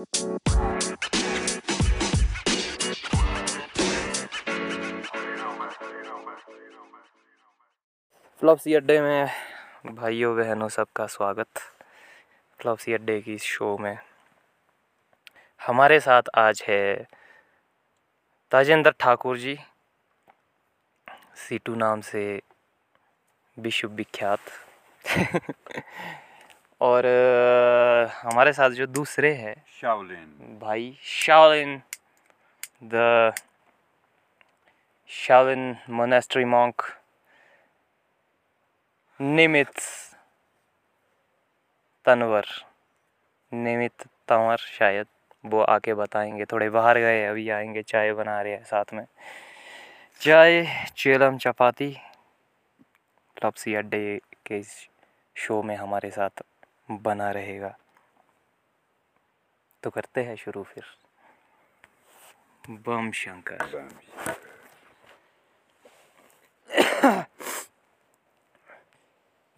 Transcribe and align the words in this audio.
फ्लॉपसी 0.00 0.28
अड्डे 8.74 9.00
में 9.00 9.28
भाइयों, 9.86 10.36
बहनों, 10.36 10.68
सबका 10.68 11.06
स्वागत। 11.06 11.48
फ्लॉपसी 12.60 12.92
अड्डे 12.92 13.20
की 13.20 13.38
शो 13.38 13.78
में 13.78 13.98
हमारे 15.66 16.00
साथ 16.00 16.22
आज 16.34 16.64
है 16.68 17.08
ताजेंद्र 18.50 18.90
ठाकुर 18.90 19.38
जी, 19.38 19.58
सीटू 21.34 21.74
नाम 21.74 22.00
से 22.00 22.42
विश्व 23.58 23.88
विख्यात 23.88 24.40
और 26.80 27.06
हमारे 28.14 28.52
साथ 28.52 28.70
जो 28.70 28.86
दूसरे 28.86 29.32
हैं। 29.34 29.54
शाओलिन। 29.80 30.58
भाई 30.60 30.96
Shaolin 31.02 31.80
the 32.84 33.32
Shaolin 35.10 35.76
monastery 35.90 36.44
monk 36.44 36.82
Nimit 39.20 39.80
Tanwar. 42.06 42.46
Nimit 43.52 44.04
Tanwar 44.28 44.56
शायद 44.56 45.06
वो 45.44 45.60
आके 45.62 45.94
बताएँगे 45.94 46.44
थोड़े 46.44 46.68
बाहर 46.70 46.98
गए 46.98 47.24
अभी 47.26 47.48
आएँगे 47.50 47.82
चाय 47.82 48.12
बना 48.12 48.40
रहे 48.42 48.52
हैं 48.52 48.64
साथ 48.64 48.92
में। 48.94 49.04
चाय 50.20 50.86
चेलम 50.96 51.38
चपाती 51.38 51.96
लपसी 53.36 53.74
अड्डे 53.74 54.20
के 54.46 54.58
इस 54.58 54.74
शो 55.36 55.62
में 55.62 55.76
हमारे 55.76 56.10
साथ 56.10 56.42
बना 56.90 57.30
रहेगा। 57.30 57.74
तो 59.82 59.90
करते 59.90 60.22
हैं 60.22 60.36
शुरू 60.36 60.62
फिर। 60.62 60.84
बम 62.70 63.10
शंकर। 63.10 63.88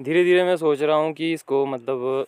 धीरे 0.00 0.24
धीरे 0.24 0.44
मैं 0.44 0.56
सोच 0.56 0.82
रहा 0.82 0.96
हूँ 0.96 1.12
कि 1.12 1.32
इसको 1.32 1.64
मतलब 1.66 2.26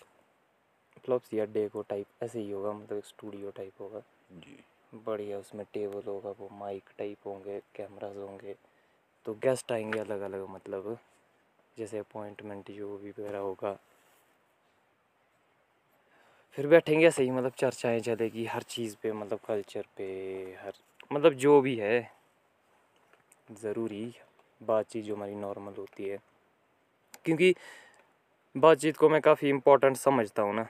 फ्लॉपसी 1.05 1.39
अड्डे 1.39 1.69
को 1.69 1.83
टाइप 1.83 2.23
ऐसे 2.23 2.41
ही 2.41 2.51
होगा 2.51 2.73
मतलब 2.73 3.03
स्टूडियो 3.03 3.51
टाइप 3.51 3.81
होगा। 3.81 4.01
जी। 4.33 4.59
बढ़िया 5.05 5.39
उसमें 5.39 5.65
टेबल 5.75 6.03
होगा 6.07 6.31
वो 6.31 6.49
माइक 6.53 6.91
टाइप 6.99 7.27
होंगे 7.27 7.59
कैमराज 7.75 8.17
होंगे। 8.17 8.55
तो 9.27 9.35
गेस्ट 9.35 9.73
आएँगे 9.73 9.99
अलग 9.99 10.21
अलग 10.21 10.49
मतलब 10.49 10.97
जैसे 11.79 11.99
अपॉइंटमेंट 11.99 12.71
जो 12.71 12.97
भी 12.99 13.11
वगैरह 13.11 13.39
होगा। 13.39 13.77
फिर 16.55 16.67
बैठेंगे 16.67 17.07
ऐसे 17.07 17.23
ही 17.23 17.31
मतलब 17.31 17.53
चर्चाएँ 17.59 18.01
चलेगी, 18.01 18.45
हर 18.47 18.63
चीज़ 18.63 18.97
पे 19.03 19.13
मतलब 19.13 19.39
कल्चर 19.49 19.85
पे, 19.97 20.05
हर 20.61 20.73
मतलब 21.13 21.33
जो 21.35 21.61
भी 21.61 21.75
है, 21.77 22.11
ज़रूरी 23.61 24.05
बातचीत 24.61 25.05
जो 25.05 25.17
हमारी 25.17 25.35
नॉर्मल 25.35 25.75
होती 25.79 26.09
है। 26.09 26.19
क्योंकि 27.25 27.55
बातचीत 28.55 28.97
को 28.97 29.09
मैं 29.09 29.21
काफ़ी 29.21 29.49
इम्पोर्टेंट 29.49 29.97
समझता 29.97 30.43
हूँ 30.43 30.55
ना। 30.55 30.67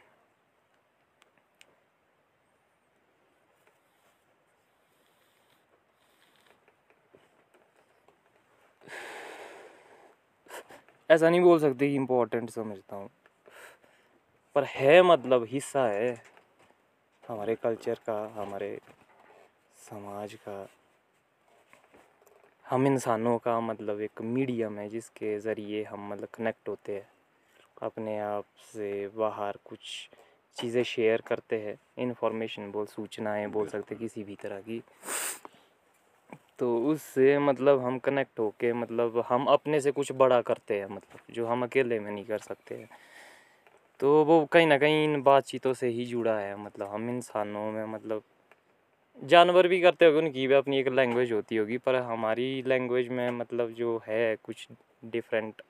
ऐसा 11.11 11.31
नहीं 11.31 11.41
बोल 11.41 11.61
सकते 11.61 11.89
कि 11.89 11.95
इम्पोर्टेंट 11.95 12.51
समझता 12.51 12.97
हूँ। 12.97 13.11
पर 14.57 14.65
है 14.65 15.03
मतलब 15.03 15.45
हिस्सा 15.49 15.87
है 15.87 16.23
हमारे 17.25 17.55
कल्चर 17.55 17.99
का, 18.07 18.17
हमारे 18.37 18.79
समाज 19.79 20.35
का। 20.35 20.67
हम 22.65 22.87
इंसानों 22.87 23.37
का 23.39 23.59
मतलब 23.61 24.01
एक 24.01 24.23
मीडियम 24.23 24.79
है 24.79 24.89
जिसके 24.89 25.39
ज़रिए 25.39 25.83
हम 25.85 26.09
मतलब 26.13 26.29
कनेक्ट 26.35 26.69
होते 26.69 26.95
हैं। 26.95 27.07
अपने 27.83 28.19
आप 28.19 28.45
से 28.73 29.09
बाहर 29.17 29.59
कुछ 29.65 30.11
चीज़ें 30.57 30.83
शेयर 30.83 31.21
करते 31.21 31.57
हैं 31.61 31.77
इन्फॉर्मेशन 31.99 32.71
बोल, 32.71 32.87
सूचनाएँ 32.87 33.47
बोल 33.47 33.69
सकते 33.69 33.95
किसी 33.95 34.25
भी 34.25 34.35
तरह 34.35 34.61
की। 34.61 34.83
तो 36.59 36.77
उससे 36.87 37.39
मतलब 37.39 37.81
हम 37.85 37.99
कनेक्ट 37.99 38.39
होके 38.39 38.73
मतलब 38.73 39.25
हम 39.29 39.47
अपने 39.47 39.81
से 39.81 39.91
कुछ 39.93 40.13
बड़ा 40.13 40.41
करते 40.43 40.79
हैं 40.81 40.87
मतलब 40.87 41.35
जो 41.35 41.47
हम 41.47 41.63
अकेले 41.63 41.99
में 42.01 42.11
नहीं 42.13 42.25
कर 42.25 42.39
सकते 42.39 42.75
हैं। 42.75 42.89
तो 44.05 44.25
वो 44.25 44.45
कहीं 44.53 44.67
ना 44.67 44.77
कहीं 44.79 45.05
इन 45.05 45.23
बातचीतों 45.23 45.73
से 45.75 45.89
ही 45.89 46.05
जुड़ा 46.07 46.33
है 46.39 46.57
मतलब 46.57 46.89
हम 46.89 47.09
इंसानों 47.11 47.71
में 47.73 47.85
मतलब 47.85 48.23
जानवर 49.19 49.69
भी 49.69 49.81
करते 49.81 50.05
होंगे, 50.05 50.19
उनकी 50.19 50.47
भी 50.47 50.55
अपनी 50.55 50.79
एक 50.79 50.89
लैंग्वेज 50.89 51.33
होती 51.33 51.57
होगी, 51.57 51.79
पर 51.79 51.95
हमारी 51.95 52.63
लैंग्वेज 52.67 53.09
में 53.09 53.31
मतलब 53.31 53.71
जो 53.71 53.97
है 54.09 54.37
कुछ 54.45 54.67
डिफरेंट 55.05 55.63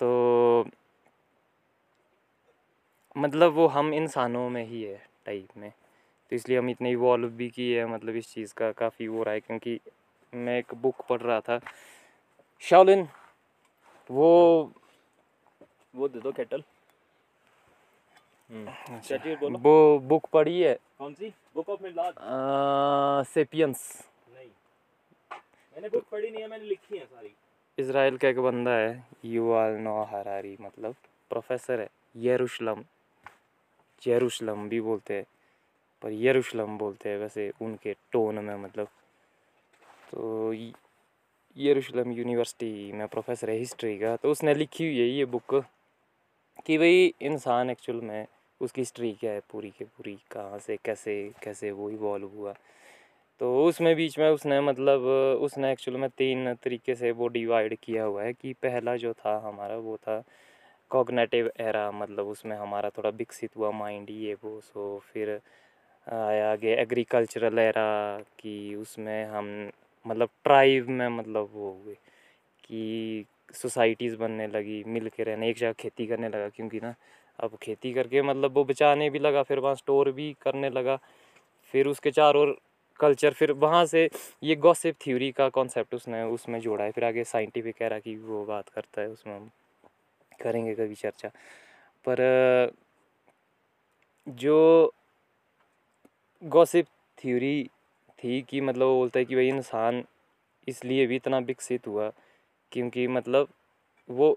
तो 0.00 0.66
मतलब 3.16 3.52
वो 3.52 3.66
हम 3.68 3.94
इंसानों 3.94 4.48
में 4.50 4.64
ही 4.64 4.82
है 4.82 5.00
टाइप 5.26 5.56
में। 5.56 5.70
तो 5.70 6.36
इसलिए 6.36 6.58
हम 6.58 6.70
इतने 6.70 6.90
इवॉल्व 6.90 7.28
भी 7.28 7.48
किए 7.50 7.78
हैं 7.78 7.86
मतलब 7.86 8.16
इस 8.16 8.34
चीज़ 8.34 8.54
का 8.54 8.72
काफ़ी 8.72 9.08
वो 9.08 9.22
रहा 9.22 9.34
है, 9.34 9.40
क्योंकि 9.40 9.78
मैं 10.32 10.58
एक 10.58 10.74
बुक 10.74 11.06
पढ़ 11.08 11.22
रहा 11.22 11.40
था 11.40 11.60
शाओलिन 12.62 13.08
वो 14.10 14.72
वो 15.94 16.08
दे 16.08 16.20
दो 16.20 16.32
केटल 16.32 16.62
बोलो। 18.52 19.58
वो 19.58 19.98
बुक 19.98 20.26
पढ़ी 20.32 20.60
है। 20.60 20.74
कौन 20.98 21.14
सी? 21.14 21.32
बुक 21.54 21.68
ऑफ़ 21.68 21.82
मिलाद 21.82 22.14
सेपियंस 23.26 23.80
नहीं। 24.28 24.48
मैंने 25.74 25.88
बुक 25.88 26.04
पढ़ी 26.12 26.30
नहीं 26.30 26.42
है 26.42 26.48
मैंने 26.48 26.64
लिखी 26.64 26.98
है 26.98 27.04
सारी। 27.04 27.34
इसराइल 27.78 28.16
का 28.16 28.28
एक 28.28 28.38
बंदा 28.38 28.70
है 28.70 29.04
युवाल 29.24 29.76
नो 29.80 30.02
हरारी 30.10 30.56
मतलब 30.60 30.94
प्रोफेसर 31.30 31.80
है 31.80 31.88
यरूशलम। 32.16 32.84
यरूशलम 34.02 34.68
भी 34.68 34.80
बोलते 34.80 35.14
हैं 35.14 35.24
पर 36.02 36.12
यरूशलम 36.12 36.76
बोलते 36.78 37.08
हैं 37.08 37.18
वैसे 37.18 37.50
उनके 37.62 37.94
टोन 38.12 38.38
में 38.44 38.56
मतलब। 38.56 38.88
तो 40.10 40.52
यरूशलम 41.56 42.12
यूनिवर्सिटी 42.12 42.92
में 42.92 43.06
प्रोफेसर 43.08 43.50
है 43.50 43.56
हिस्ट्री 43.56 43.98
का 43.98 44.14
तो 44.16 44.30
उसने 44.30 44.54
लिखी 44.54 44.86
हुई 44.86 44.98
है 45.00 45.06
ये 45.08 45.24
बुक 45.24 45.54
कि 46.66 46.78
भाई 46.78 47.12
इंसान 47.22 47.70
एक्चुअल 47.70 48.00
में 48.00 48.26
उसकी 48.62 48.80
हिस्ट्री 48.80 49.12
क्या 49.20 49.32
है, 49.32 49.40
पूरी 49.52 49.70
की 49.70 49.84
पूरी, 49.84 50.16
कहाँ 50.32 50.58
से, 50.58 50.76
कैसे 50.84 51.14
कैसे 51.42 51.70
वो 51.72 51.90
इवॉल्व 51.90 52.28
हुआ। 52.36 52.54
तो 53.40 53.64
उसमें 53.66 53.94
बीच 53.96 54.18
में 54.18 54.28
उसने 54.30 54.60
मतलब 54.60 55.02
उसने 55.42 55.70
एक्चुअल 55.72 55.96
में 56.00 56.08
तीन 56.18 56.52
तरीके 56.64 56.94
से 56.94 57.10
वो 57.12 57.28
डिवाइड 57.28 57.76
किया 57.82 58.04
हुआ 58.04 58.22
है 58.22 58.32
कि 58.32 58.52
पहला 58.62 58.96
जो 58.96 59.12
था 59.14 59.36
हमारा 59.46 59.76
वो 59.78 59.96
था 59.96 60.22
कॉग्नेटिव 60.90 61.50
एरा 61.60 61.90
मतलब 61.92 62.26
उसमें 62.28 62.56
हमारा 62.56 62.90
थोड़ा 62.98 63.10
विकसित 63.10 63.56
हुआ 63.56 63.70
माइंड 63.72 64.10
ये 64.10 64.34
वो 64.44 64.60
सो 64.60 64.98
फिर 65.12 65.40
आया 66.06 66.50
आगे 66.52 66.74
एग्रीकल्चरल 66.82 67.58
एरा 67.58 67.88
कि 68.40 68.74
उसमें 68.74 69.24
हम 69.26 69.46
मतलब 70.04 70.28
ट्राइब 70.44 70.88
में 70.90 71.08
मतलब 71.08 71.50
वो 71.54 71.70
हुए 71.84 71.94
कि 72.64 73.24
सोसाइटीज़ 73.54 74.16
बनने 74.16 74.46
लगी 74.48 74.82
मिल 74.86 75.08
के 75.16 75.22
रहने, 75.24 75.48
एक 75.50 75.56
जगह 75.58 75.72
खेती 75.80 76.06
करने 76.06 76.28
लगा, 76.28 76.48
क्योंकि 76.48 76.80
ना 76.80 76.94
अब 77.38 77.56
खेती 77.62 77.92
करके 77.92 78.22
मतलब 78.22 78.54
वो 78.54 78.64
बचाने 78.64 79.08
भी 79.10 79.18
लगा, 79.18 79.42
फिर 79.42 79.58
वहाँ 79.58 79.74
स्टोर 79.74 80.10
भी 80.12 80.34
करने 80.42 80.70
लगा, 80.70 80.98
फिर 81.74 81.86
उसके 81.86 82.10
चार 82.10 82.36
और 82.36 82.56
कल्चर 83.00 83.32
फिर 83.32 83.52
वहाँ 83.52 83.84
से 83.86 84.08
ये 84.42 84.54
गॉसिप 84.56 84.96
थ्योरी 85.00 85.30
का 85.32 85.48
कॉन्सेप्ट 85.48 85.94
उसने, 85.94 86.22
उसमें 86.22 86.60
जोड़ा 86.60 86.84
है। 86.84 86.90
फिर 86.90 87.04
आगे 87.04 87.24
साइंटिफिक 87.24 87.82
एरा 87.82 87.98
की 87.98 88.16
वो 88.16 88.44
बात 88.44 88.68
करता 88.68 89.00
है, 89.00 89.08
उसमें 89.08 89.34
हम 89.34 89.50
करेंगे 90.42 90.74
कभी 90.74 90.94
चर्चा। 90.94 91.28
पर 92.04 92.72
जो 94.26 94.92
गॉसिप 96.42 96.86
थ्योरी 97.18 97.64
थी 98.18 98.40
कि 98.42 98.60
मतलब 98.60 98.86
वो 98.86 98.96
बोलता 98.96 99.18
है 99.18 99.24
कि 99.24 99.34
भाई 99.34 99.48
इंसान 99.48 100.04
इसलिए 100.68 101.06
भी 101.06 101.16
इतना 101.16 101.38
विकसित 101.38 101.86
हुआ, 101.86 102.10
क्योंकि 102.72 103.06
मतलब 103.08 103.48
वो 104.08 104.36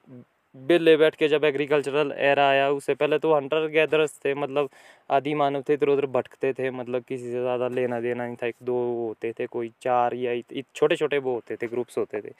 बेले 0.55 0.95
बैठ 0.97 1.15
के 1.15 1.27
जब 1.27 1.43
एग्रीकल्चरल 1.45 2.11
एरा 2.19 2.47
आया 2.49 2.69
उससे 2.71 2.93
पहले 2.95 3.17
तो 3.19 3.33
हंटर 3.35 3.67
गैदरर्स 3.69 4.17
थे 4.25 4.33
मतलब 4.35 4.69
आदि 5.09 5.33
मानव 5.35 5.63
थे 5.69 5.73
इधर 5.73 5.89
उधर 5.89 6.05
भटकते 6.11 6.53
थे 6.53 6.69
मतलब 6.71 7.03
किसी 7.07 7.23
से 7.23 7.41
ज़्यादा 7.41 7.67
लेना 7.69 7.99
देना 8.01 8.25
नहीं 8.25 8.35
था। 8.35 8.47
एक 8.47 8.55
दो 8.63 8.75
होते 8.97 9.31
थे 9.39 9.45
कोई 9.47 9.71
चार 9.81 10.15
या 10.15 10.35
छोटे 10.75 10.95
छोटे 10.95 11.17
वो 11.17 11.33
होते 11.33 11.55
थे 11.55 11.67
ग्रुप्स 11.67 11.97
होते 11.97 12.21
थे। 12.21 12.31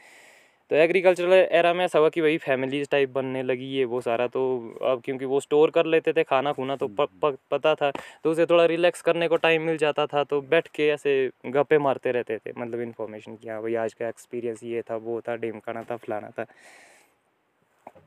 तो 0.72 0.76
एग्रीकल्चरल 0.76 1.34
एरा 1.34 1.74
में 1.74 1.84
ऐसा 1.86 2.00
हुआ 2.00 2.10
कि 2.10 2.22
वही 2.22 2.38
फैमिलीज़ 2.38 2.88
टाइप 2.92 3.10
बनने 3.10 3.42
लगी 3.44 3.66
ये 3.68 3.84
वो 3.86 4.00
सारा 4.02 4.28
तो 4.28 4.42
अब 4.84 5.02
क्योंकि 5.06 5.26
वो 5.26 5.40
स्टोर 5.40 5.72
कर 5.72 5.86
लेते 5.86 6.14
थे 6.14 6.24
खाना 6.24 6.54
खुना 6.54 6.76
तो 6.76 6.88
प, 6.90 7.08
प, 7.24 7.36
पता 7.52 7.76
था 7.76 7.92
तो 8.24 8.32
उसे 8.32 8.46
थोड़ा 8.46 8.66
रिलैक्स 8.66 9.02
करने 9.02 9.28
को 9.28 9.38
टाइम 9.38 9.62
मिल 9.62 9.78
जाता 9.78 10.06
था 10.06 10.24
तो 10.24 10.42
बैठ 10.50 10.68
के 10.68 10.88
ऐसे 10.90 11.14
गप्पे 11.48 11.78
मारते 11.80 12.12
रहते 12.12 12.38
थे 12.38 12.54
मतलब 12.58 12.82
इन्फॉर्मेशन 12.82 13.36
की 13.36 13.50
हाँ 13.50 13.62
भाई 13.62 13.76
आज 13.76 13.94
का 13.94 14.08
एक्सपीरियंस 14.08 14.64
ये 14.64 14.82
था 14.82 14.96
वो 14.98 15.22
था 15.22 15.36
ढिमकाना 15.36 15.84
था 15.84 15.96
फलाना 15.98 16.30
था। 16.30 16.46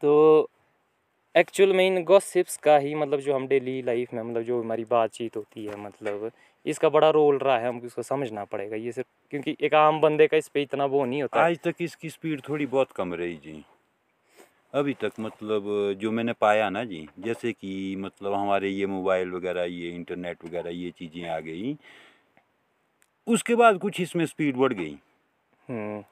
तो 0.03 0.49
एक्चुअल 1.35 1.73
में 1.73 1.87
इन 1.87 2.03
गॉसिप्स 2.05 2.57
का 2.57 2.77
ही 2.79 2.95
मतलब 2.95 3.21
जो 3.21 3.35
हम 3.35 3.47
डेली 3.49 3.81
लाइफ 3.83 4.13
में 4.15 4.23
मतलब 4.23 4.43
जो 4.43 4.61
हमारी 4.63 4.85
बातचीत 4.91 5.37
होती 5.37 5.65
है 5.67 5.77
मतलब 5.81 6.31
इसका 6.67 6.89
बड़ा 6.89 7.11
रोल 7.11 7.39
रहा 7.39 7.59
है 7.59 7.69
हमको 7.69 7.87
इसको 7.87 8.03
समझना 8.03 8.45
पड़ेगा। 8.45 8.77
ये 8.77 8.93
सिर्फ़ 8.93 9.09
क्योंकि 9.31 9.57
एक 9.61 9.75
आम 9.75 10.01
बंदे 10.01 10.27
का 10.27 10.37
इस 10.37 10.49
पर 10.49 10.61
इतना 10.61 10.85
वो 10.87 11.05
नहीं 11.05 11.23
होता। 11.23 11.41
आज 11.41 11.59
तक 11.65 11.75
इसकी 11.81 12.11
स्पीड 12.11 12.41
थोड़ी 12.49 12.67
बहुत 12.67 12.93
कम 12.93 13.15
रही 13.15 13.37
जी। 13.37 13.63
अभी 14.75 14.95
तक 14.95 15.13
मतलब 15.21 15.65
जो 16.01 16.11
मैंने 16.13 16.33
पाया 16.41 16.69
ना 16.71 16.85
जी 16.85 17.07
जैसे 17.19 17.53
कि 17.53 17.95
मतलब 17.99 18.33
हमारे 18.35 18.69
ये 18.69 18.87
मोबाइल 18.87 19.31
वगैरह 19.33 19.65
ये 19.65 19.91
इंटरनेट 19.91 20.45
वगैरह 20.45 20.71
ये 20.71 20.91
चीज़ें 20.99 21.29
आ 21.29 21.39
गई 21.41 21.77
उसके 23.27 23.55
बाद 23.55 23.79
कुछ 23.79 24.01
इसमें 24.01 24.25
स्पीड 24.27 24.57
बढ़ 24.57 24.73
गई। 24.73 24.97
हम्म। 25.69 26.03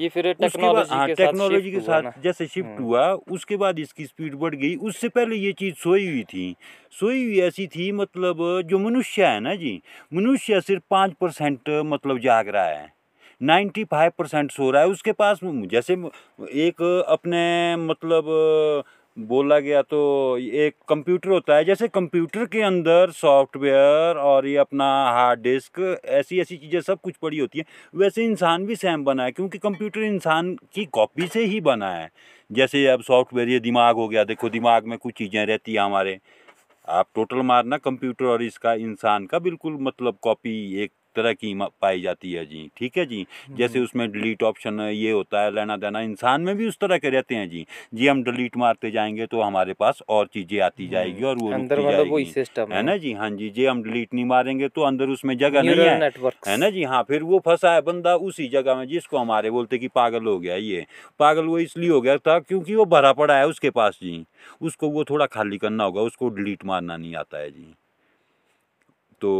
ये 0.00 0.08
फिर 0.08 0.26
उसके 0.26 0.42
बाद 0.42 0.48
टेक्नोलॉजी 0.48 0.94
हाँ 0.94 1.06
के 1.06 1.14
साथ 1.14 1.24
टेक्नोलॉजी 1.24 1.70
के 1.70 1.80
साथ 1.80 2.20
जैसे 2.22 2.46
शिफ्ट 2.46 2.68
हम्म। 2.68 2.82
हुआ 2.82 3.06
उसके 3.30 3.56
बाद 3.56 3.78
इसकी 3.78 4.04
स्पीड 4.06 4.34
बढ़ 4.34 4.54
गई। 4.54 4.74
उससे 4.88 5.08
पहले 5.08 5.36
ये 5.36 5.52
चीज़ 5.52 5.74
सोई 5.74 6.06
हुई 6.06 6.22
थी। 6.24 6.54
सोई 7.00 7.24
हुई 7.24 7.40
ऐसी 7.40 7.66
थी 7.66 7.90
मतलब 7.92 8.38
जो 8.66 8.78
मनुष्य 8.78 9.26
है 9.26 9.40
ना 9.40 9.54
जी 9.54 9.80
मनुष्य 10.14 10.60
सिर्फ़ 10.60 10.82
पाँच 10.90 11.12
परसेंट 11.20 11.68
मतलब 11.86 12.18
जाग 12.18 12.48
रहा 12.48 12.66
है। 12.66 12.86
नाइन्टी 13.40 13.84
फाइव 13.84 14.12
परसेंट 14.18 14.50
सो 14.50 14.70
रहा 14.70 14.82
है। 14.82 14.88
उसके 14.88 15.12
पास 15.12 15.40
जैसे 15.44 15.94
एक 16.66 16.82
अपने 17.08 17.42
मतलब 17.86 18.24
बोला 19.18 19.58
गया 19.58 19.80
तो 19.82 19.98
एक 20.38 20.74
कंप्यूटर 20.88 21.30
होता 21.30 21.56
है, 21.56 21.64
जैसे 21.64 21.86
कंप्यूटर 21.88 22.44
के 22.46 22.60
अंदर 22.62 23.10
सॉफ्टवेयर 23.10 24.16
और 24.18 24.46
ये 24.46 24.56
अपना 24.56 24.84
हार्ड 25.12 25.40
डिस्क, 25.40 25.80
ऐसी 26.04 26.40
ऐसी 26.40 26.56
चीज़ें 26.56 26.80
सब 26.80 27.00
कुछ 27.00 27.16
पड़ी 27.16 27.38
होती 27.38 27.58
है। 27.58 27.64
वैसे 27.94 28.24
इंसान 28.24 28.66
भी 28.66 28.76
सेम 28.76 29.04
बना 29.04 29.24
है, 29.24 29.32
क्योंकि 29.32 29.58
कंप्यूटर 29.58 30.02
इंसान 30.02 30.54
की 30.74 30.84
कॉपी 30.92 31.26
से 31.26 31.44
ही 31.44 31.60
बना 31.60 31.90
है। 31.92 32.10
जैसे 32.50 32.86
अब 32.86 33.02
सॉफ्टवेयर, 33.02 33.48
ये 33.48 33.60
दिमाग 33.60 33.96
हो 33.96 34.08
गया, 34.08 34.24
देखो 34.24 34.48
दिमाग 34.50 34.86
में 34.86 34.98
कुछ 34.98 35.14
चीज़ें 35.14 35.44
रहती 35.46 35.74
हैं 35.74 35.80
हमारे। 35.80 36.18
आप 36.88 37.06
टोटल 37.14 37.42
मारना 37.42 37.76
कंप्यूटर 37.78 38.24
और 38.24 38.42
इसका 38.42 38.72
इंसान 38.74 39.26
का, 39.26 39.38
बिल्कुल 39.38 39.76
मतलब 39.80 40.18
कॉपी 40.22 40.82
एक 40.82 40.92
तरह 41.18 41.32
की 41.34 41.54
पाई 41.82 42.00
जाती 42.00 42.32
है 42.32 42.44
जी 42.46 42.68
ठीक 42.76 42.96
है 42.98 43.06
जी? 43.06 43.26
जैसे 43.58 43.80
उसमें 43.80 44.10
डिलीट 44.12 44.42
ऑप्शन 44.42 44.80
ये 44.82 45.10
होता 45.10 45.42
है 45.42 45.54
लेना 45.54 45.76
देना 45.78 46.00
इंसान 46.02 46.42
में 46.42 46.54
भी 46.56 46.68
उस 46.68 46.78
तरह 46.80 46.98
के 46.98 47.10
रहते 47.10 47.34
हैं 47.34 47.48
जी। 47.50 47.64
जी 47.94 48.06
हम 48.08 48.22
डिलीट 48.24 48.56
मारते 48.56 48.90
जाएँगे 48.90 49.26
तो 49.26 49.40
हमारे 49.42 49.72
पास 49.74 50.02
और 50.08 50.26
चीज़ें 50.34 50.58
आती 50.62 50.88
जाएगी 50.88 51.24
और 51.24 51.36
वो 51.38 51.52
अंदर 51.52 51.80
वही 51.80 52.24
सिस्टम 52.26 52.72
है 52.72 52.82
ना 52.82 52.96
जी? 52.96 53.12
हाँ 53.14 53.30
जी 53.32 53.48
जे 53.50 53.66
हम 53.66 53.82
डिलीट 53.82 54.14
नहीं 54.14 54.24
मारेंगे 54.24 54.68
तो 54.68 54.82
अंदर 54.82 55.08
उसमें 55.08 55.36
जगह 55.38 55.62
नहीं 55.62 55.78
है। 55.78 56.10
है 56.48 56.56
ना 56.56 56.70
जी? 56.70 56.82
हाँ 56.84 57.02
फिर 57.08 57.22
वो 57.22 57.38
फंसा 57.46 57.72
है 57.74 57.80
बंदा 57.82 58.14
उसी 58.28 58.48
जगह 58.48 58.74
में 58.74 58.86
जिसको 58.88 59.18
हमारे 59.18 59.50
बोलते 59.50 59.78
कि 59.78 59.88
पागल 59.94 60.26
हो 60.26 60.38
गया 60.38 60.56
ये। 60.56 60.84
पागल 61.20 61.44
वो 61.44 61.58
इसलिए 61.58 61.90
हो 61.90 62.00
गया 62.00 62.16
था 62.18 62.38
क्योंकि 62.40 62.74
वो 62.74 62.84
भरा 62.86 63.12
पड़ा 63.12 63.36
है 63.36 63.46
उसके 63.46 63.70
पास 63.70 63.98
जी। 64.02 64.24
उसको 64.62 64.88
वो 64.90 65.04
थोड़ा 65.04 65.26
खाली 65.26 65.58
करना 65.58 65.84
होगा 65.84 66.02
उसको 66.02 66.28
डिलीट 66.30 66.64
मारना 66.64 66.96
नहीं 66.96 67.14
आता 67.16 67.38
है 67.38 67.50
जी। 67.50 67.74
तो 69.22 69.30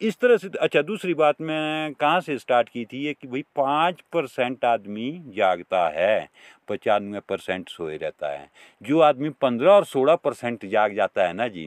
इस 0.00 0.16
तरह 0.18 0.36
से 0.36 0.48
अच्छा 0.60 0.80
दूसरी 0.82 1.14
बात 1.14 1.40
मैं 1.40 1.92
कहाँ 1.94 2.20
से 2.20 2.38
स्टार्ट 2.38 2.68
की 2.68 2.84
थी 2.84 2.98
ये 3.04 3.14
कि 3.14 3.28
भाई 3.28 3.42
पाँच 3.56 4.00
परसेंट 4.12 4.64
आदमी 4.64 5.10
जागता 5.36 5.88
है, 5.88 6.28
पचानवे 6.68 7.20
परसेंट 7.28 7.68
सोए 7.68 7.96
रहता 7.96 8.30
है। 8.32 8.48
जो 8.82 9.00
आदमी 9.00 9.30
पंद्रह 9.42 9.70
और 9.72 9.84
सोलह 9.84 10.16
परसेंट 10.16 10.66
जाग 10.66 10.94
जाता 10.94 11.26
है 11.26 11.32
ना 11.32 11.48
जी 11.48 11.66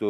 तो 0.00 0.08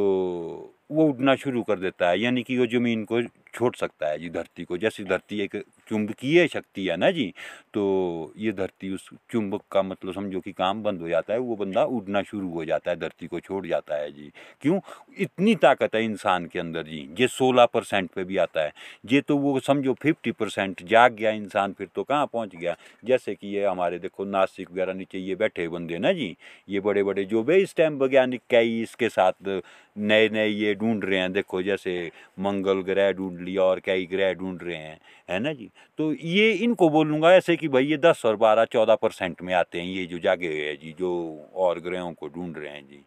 वो 0.93 1.07
उड़ना 1.09 1.35
शुरू 1.37 1.63
कर 1.63 1.79
देता 1.79 2.09
है। 2.09 2.21
यानी 2.21 2.43
कि 2.43 2.59
वो 2.59 2.67
ज़मीन 2.69 3.05
को 3.05 3.23
छोड़ 3.55 3.75
सकता 3.77 4.09
है 4.09 4.19
जी, 4.19 4.31
धरती 4.31 4.65
को। 4.65 4.77
जैसे 4.79 5.05
धरती 5.05 5.41
एक 5.41 5.57
चुंबकीय 5.89 6.47
शक्ति 6.49 6.87
है 6.87 6.97
ना 6.97 7.11
जी? 7.11 7.33
तो 7.75 8.33
ये 8.39 8.53
धरती 8.53 8.93
उस 8.95 9.09
चुंबक 9.31 9.61
का 9.73 9.83
मतलब 9.83 10.13
समझो 10.15 10.41
कि 10.41 10.53
काम 10.55 10.83
बंद 10.83 11.01
हो 11.01 11.09
जाता 11.09 11.33
है, 11.33 11.39
वो 11.41 11.57
बंदा 11.57 11.85
उड़ना 11.87 12.23
शुरू 12.23 12.49
हो 12.51 12.65
जाता 12.65 12.91
है, 12.91 12.97
धरती 12.99 13.27
को 13.27 13.41
छोड़ 13.41 13.67
जाता 13.67 13.97
है 13.97 14.11
जी। 14.13 14.31
क्यों? 14.63 14.81
इतनी 15.19 15.55
ताकत 15.57 15.95
है 15.95 16.05
इंसान 16.05 16.47
के 16.47 16.59
अंदर 16.59 16.83
जी, 16.85 17.09
ये 17.21 17.29
सोलह 17.29 17.67
परसेंट 17.67 18.11
पे 18.11 18.25
भी 18.25 18.37
आता 18.39 18.63
है। 18.63 18.73
ये 19.05 19.21
तो 19.21 19.37
वो 19.39 19.59
समझो 19.61 19.95
फिफ्टी 20.03 20.31
परसेंट 20.33 20.83
जाग 20.85 21.13
गया 21.15 21.31
इंसान, 21.33 21.73
फिर 21.73 21.89
तो 21.95 22.03
कहाँ 22.05 22.27
पहुँच 22.27 22.57
गया? 22.57 22.77
जैसे 23.05 23.35
कि 23.35 23.49
ये 23.49 23.65
हमारे 23.65 23.99
देखो 23.99 24.25
नासिक 24.27 24.71
वगैरह 24.73 24.95
नीचे 24.95 25.19
ये 25.19 25.35
बैठे 25.37 25.69
बंदे 25.69 25.99
ना 25.99 26.13
जी, 26.13 26.37
ये 26.69 26.81
बड़े 26.81 27.03
बड़े 27.05 27.25
जो 27.27 27.43
भी 27.43 27.57
इस 27.63 27.75
टाइम 27.77 27.99
वैज्ञानिक 27.99 28.43
कई 28.51 28.81
इसके 28.83 29.09
साथ 29.11 29.61
नए 29.97 30.29
नए 30.29 30.47
ये 30.49 30.75
ढूंढ 30.75 31.05
रहे 31.05 31.19
हैं, 31.19 31.33
देखो 31.33 31.63
जैसे 31.63 32.11
मंगल 32.41 32.81
ग्रह 32.85 33.13
ढूंढ 33.13 33.41
लिया 33.41 33.63
और 33.65 33.81
कई 33.81 34.07
ग्रह 34.13 34.33
ढूंढ 34.35 34.63
रहे 34.63 34.77
हैं, 34.77 34.99
है 35.31 35.39
ना 35.41 35.53
जी? 35.53 35.71
तो 35.99 36.13
ये 36.15 36.51
इनको 36.55 36.89
बोलूँगा 36.91 37.33
ऐसे 37.35 37.57
कि 37.57 37.69
भाई 37.69 37.87
ये 37.87 37.97
दस 37.97 38.25
और 38.27 38.37
बारह 38.37 38.65
चौदह 38.65 38.95
परसेंट 38.95 39.43
में 39.43 39.55
आते 39.55 39.81
हैं, 39.81 39.87
ये 39.87 40.07
जो 40.07 40.19
जागे 40.19 40.49
हुए 40.49 40.69
हैं 40.69 40.79
जी, 40.79 40.95
जो 40.99 41.51
और 41.57 41.81
ग्रहों 41.81 42.13
को 42.13 42.29
ढूंढ 42.29 42.59
रहे 42.59 42.71
हैं 42.71 42.87
जी। 42.87 43.05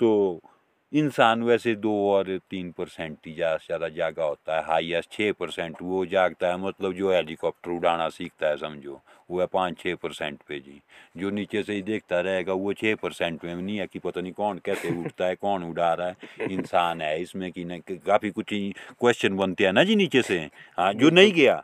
तो 0.00 0.40
इंसान 0.92 1.42
वैसे 1.42 1.74
दो 1.74 1.92
और 2.08 2.26
तीन 2.50 2.70
परसेंट 2.78 3.16
ही 3.26 3.32
ज़्यादा 3.34 3.56
से 3.56 3.66
ज़्यादा 3.66 3.88
जागा 3.88 4.24
होता 4.24 4.56
है, 4.56 4.64
हाईएस्ट 4.64 5.12
छः 5.12 5.32
परसेंट, 5.32 5.76
वो 5.82 6.04
जागता 6.06 6.48
है 6.48 6.56
मतलब 6.58 6.92
जो 6.92 7.12
हेलीकॉप्टर 7.12 7.70
उड़ाना 7.70 8.08
सीखता 8.08 8.48
है 8.48 8.56
समझो, 8.56 9.00
वो 9.30 9.40
है 9.40 9.46
पाँच 9.46 9.78
छः 9.78 9.94
परसेंट 10.02 10.38
पे 10.48 10.58
जी। 10.58 10.80
जो 11.16 11.30
नीचे 11.30 11.62
से 11.62 11.74
ही 11.74 11.82
देखता 11.82 12.20
रहेगा, 12.20 12.52
वो 12.54 12.72
छः 12.72 12.94
परसेंट 12.94 13.44
में 13.44 13.54
नहीं 13.54 13.78
है 13.78 13.86
कि 13.86 13.98
पता 13.98 14.20
नहीं 14.20 14.32
कौन 14.32 14.58
कैसे 14.64 14.90
उठता 15.00 15.26
है, 15.26 15.34
कौन 15.34 15.64
उड़ा 15.64 15.92
रहा 15.94 16.08
है, 16.08 16.16
इंसान 16.50 17.00
है, 17.02 17.20
इसमें 17.22 17.50
कि 17.52 17.64
काफ़ी 18.06 18.30
कुछ 18.30 18.46
क्वेश्चन 18.52 19.36
बनते 19.36 19.64
हैं 19.64 19.72
ना 19.72 19.84
जी 19.84 19.96
नीचे 19.96 20.22
से। 20.22 20.38
हाँ 20.78 20.92
जो 20.94 21.10
नहीं 21.10 21.32
गया 21.32 21.62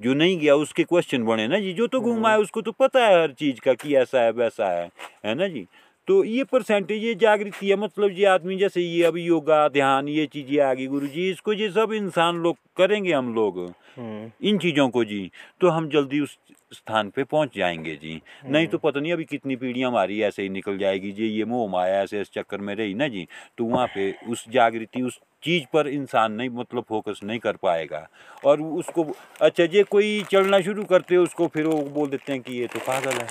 जो 0.00 0.14
नहीं 0.14 0.38
गया 0.38 0.54
उसके 0.56 0.84
क्वेश्चन 0.84 1.24
बने 1.24 1.46
ना 1.48 1.58
जी। 1.58 1.72
जो 1.72 1.86
तो 1.86 2.00
घूमा 2.00 2.30
है 2.30 2.38
उसको 2.38 2.60
तो 2.62 2.72
पता 2.72 3.06
है 3.06 3.20
हर 3.22 3.32
चीज़ 3.32 3.60
का 3.60 3.74
कि 3.74 3.94
ऐसा 3.96 4.20
है 4.20 4.30
वैसा 4.32 4.68
है 4.70 4.90
है 5.24 5.34
ना 5.34 5.48
जी? 5.48 5.66
तो 6.08 6.22
ये 6.24 6.44
परसेंटेज 6.44 7.02
ये 7.04 7.14
जागृति 7.14 7.68
है 7.68 7.76
मतलब 7.76 8.10
ये 8.10 8.24
आदमी 8.26 8.56
जैसे 8.56 8.80
ये 8.80 9.02
अभी 9.04 9.22
योगा 9.24 9.66
ध्यान 9.68 10.08
ये 10.08 10.26
चीज़ें 10.26 10.60
आ 10.60 10.72
गई 10.74 10.86
गुरु 10.86 11.06
जी 11.06 11.28
इसको 11.30 11.52
ये 11.52 11.70
सब 11.70 11.92
इंसान 11.92 12.36
लोग 12.42 12.56
करेंगे 12.76 13.12
हम 13.12 13.34
लोग 13.34 13.58
हम्म। 13.96 14.30
इन 14.48 14.58
चीज़ों 14.58 14.88
को 14.88 15.04
जी। 15.04 15.30
तो 15.60 15.68
हम 15.68 15.88
जल्दी 15.88 16.20
उस 16.20 16.38
स्थान 16.72 17.10
पे 17.10 17.24
पहुँच 17.24 17.56
जाएँगे 17.56 17.94
जी। 17.96 18.20
नहीं 18.46 18.66
तो 18.66 18.78
पता 18.78 19.00
नहीं 19.00 19.12
अभी 19.12 19.24
कितनी 19.24 19.56
पीढ़ियाँ 19.56 19.90
हमारी 19.90 20.20
ऐसे 20.22 20.42
ही 20.42 20.48
निकल 20.48 20.78
जाएगी 20.78 21.12
जी 21.12 21.26
ये 21.28 21.44
मोह 21.44 21.70
माया 21.70 22.02
ऐसे 22.02 22.20
इस 22.20 22.30
चक्कर 22.30 22.60
में 22.60 22.74
रही 22.74 22.94
ना 22.94 23.08
जी। 23.08 23.26
तो 23.58 23.64
वहाँ 23.64 23.86
पे 23.86 24.12
उस 24.28 24.44
जागृति 24.48 25.02
उस 25.02 25.18
चीज़ 25.42 25.64
पर 25.72 25.88
इंसान 25.88 26.32
नहीं 26.32 26.50
मतलब 26.50 26.84
फोकस 26.88 27.20
नहीं 27.24 27.38
कर 27.38 27.56
पाएगा। 27.56 28.06
और 28.44 28.60
उसको 28.60 29.06
अच्छा 29.40 29.66
जे 29.66 29.82
कोई 29.82 30.22
चलना 30.30 30.60
शुरू 30.60 30.84
करते 30.84 31.14
हो 31.14 31.22
उसको 31.22 31.46
फिर 31.46 31.66
वो 31.66 31.82
बोल 31.90 32.08
देते 32.08 32.32
हैं 32.32 32.40
कि 32.42 32.60
ये 32.60 32.66
तो 32.66 32.78
पागल 32.78 33.12
है। 33.12 33.26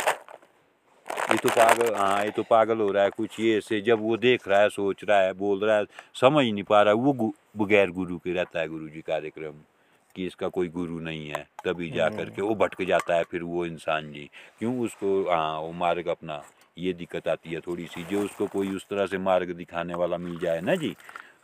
ये 1.31 1.37
तो 1.37 1.49
पागल 1.49 1.93
हाँ 1.95 2.23
ये 2.25 2.31
तो 2.31 2.43
पागल 2.43 2.77
हो 2.77 2.91
रहा 2.91 3.03
है 3.03 3.09
कुछ 3.09 3.39
ये 3.39 3.59
से 3.61 3.79
जब 3.81 4.01
वो 4.01 4.17
देख 4.17 4.47
रहा 4.47 4.59
है 4.61 4.69
सोच 4.69 5.03
रहा 5.03 5.19
है 5.21 5.33
बोल 5.33 5.59
रहा 5.59 5.77
है 5.77 5.85
समझ 6.15 6.45
नहीं 6.45 6.63
पा 6.63 6.81
रहा 6.81 6.93
है 6.93 6.99
वो 6.99 7.33
बगैर 7.57 7.91
गुरु 7.91 8.17
के 8.17 8.33
रहता 8.33 8.59
है 8.59 8.67
गुरु 8.67 8.87
जी 8.89 9.01
कार्यक्रम। 9.01 9.53
कि 10.18 10.26
इसका 10.26 10.47
कोई 10.50 10.68
गुरु 10.69 11.00
नहीं 11.00 11.28
है 11.30 11.47
तभी 11.66 11.90
जा 11.92 12.07
करके 12.09 12.42
वो 12.42 12.56
भटक 12.56 12.81
जाता 12.83 13.16
है 13.16 13.24
फिर 13.24 13.44
वो 13.44 13.66
इंसान 13.66 14.12
जी। 14.12 14.30
क्यों 14.59 14.80
उसको 14.80 15.09
हाँ 15.30 15.59
वो 15.59 15.71
मार्ग 15.71 16.07
अपना 16.07 16.42
ये 16.78 16.94
दिक्कत 16.94 17.28
आती 17.28 17.52
है 17.52 17.59
थोड़ी 17.59 17.86
सी 17.88 18.04
जो 18.04 18.24
उसको 18.24 18.47
कोई 18.47 18.76
उस 18.76 18.88
तरह 18.90 19.06
से 19.06 19.18
मार्ग 19.18 19.54
दिखाने 19.54 19.94
वाला 19.94 20.18
मिल 20.18 20.38
जाए 20.40 20.62
ना 20.62 20.76
जी 20.76 20.95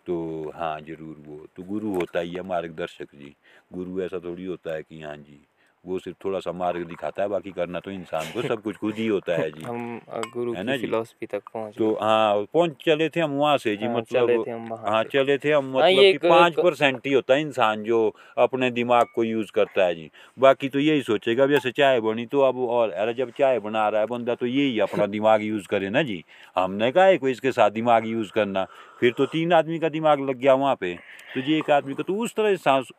तो 0.08 0.16
हाँ 0.56 0.80
ज़रूर 0.82 1.24
वो 1.28 1.46
तो 1.56 1.64
गुरु 1.64 1.94
होता 1.94 2.20
ही 2.20 2.34
है 2.34 2.42
मार्गदर्शक 2.44 3.16
जी। 3.16 3.36
गुरु 3.74 4.02
ऐसा 4.02 4.20
थोड़ी 4.20 4.46
होता 4.46 4.74
है 4.74 4.84
कि 4.84 5.02
हाँ 5.02 5.16
जी 5.18 5.40
वो 5.84 6.00
सिर्फ़ 6.00 6.18
थोड़ा 6.26 6.40
सा 6.40 6.52
मार्ग 6.54 6.86
दिखाता 6.88 7.22
है 7.22 7.28
बाकी 7.30 7.52
करना 7.54 7.80
तो 7.80 7.92
इंसान 7.92 8.32
को 8.32 8.44
सब 8.44 8.62
कुछ 8.62 8.78
खुद 8.78 8.98
ही 8.98 9.08
होता 9.08 9.34
है 9.36 9.52
जी। 9.52 9.70
हम 9.70 10.00
गुरु 10.30 10.56
है 10.56 10.64
ना 10.64 10.78
जी? 10.78 10.96
तक 11.24 11.44
पहुँच 11.54 11.78
तो 11.78 11.94
हाँ 12.02 12.44
पहुँच 12.54 12.72
चले 12.86 13.10
थे 13.10 13.20
हम 13.20 13.32
वहाँ 13.34 13.58
से 13.60 13.76
जी 13.78 13.88
हाँ, 13.88 13.90
मतलब 13.90 14.46
हाँ 14.86 15.04
चले 15.06 15.38
थे 15.38 15.52
हम 15.52 15.72
हाँ, 15.76 15.90
मतलब 15.90 16.08
कि 16.08 16.18
पाँच 16.20 16.56
परसेंट 16.56 17.08
ही 17.08 17.14
होता 17.14 17.34
है 17.34 17.42
इंसान 17.42 17.84
जो 17.84 18.00
अपने 18.38 18.70
दिमाग 18.72 19.08
को 19.14 19.24
यूज़ 19.24 19.52
करता 19.52 19.86
है 19.86 19.96
जी। 19.96 20.10
बाकी 20.38 20.70
तो 20.70 20.80
यही 20.80 21.02
सोचेगा 21.04 21.48
जैसे 21.48 21.72
चाय 21.72 22.00
बनी 22.02 22.26
तो 22.28 22.42
अब 22.42 22.58
और 22.60 22.92
अरे 22.94 23.14
जब 23.14 23.32
चाय 23.32 23.60
बना 23.60 23.88
रहा 23.90 24.02
है 24.02 24.08
बंदा 24.08 24.36
तो 24.36 24.46
यही 24.46 24.80
अपना 24.80 25.06
दिमाग 25.08 25.44
यूज़ 25.44 25.68
करे 25.68 25.90
ना 25.90 26.04
जी। 26.04 26.24
हमने 26.58 26.92
कहा 26.92 27.06
है 27.06 27.18
कोई 27.18 27.32
इसके 27.32 27.52
साथ 27.52 27.72
दिमाग 27.72 28.06
यूज़ 28.08 28.32
करना। 28.32 28.66
फिर 29.04 29.14
तो 29.18 29.26
तीन 29.26 29.54
आदमी 29.54 29.78
का 29.80 29.90
दिमाग 29.90 30.20
लग 30.20 30.38
गया 30.40 30.54
वहाँ 30.54 30.76
पे। 30.80 30.94
तो 31.34 31.40
ये 31.40 31.58
एक 31.58 31.70
आदमी 31.72 31.94
का 31.94 32.04
तो 32.04 32.14
उस 32.16 32.34
तरह 32.36 32.50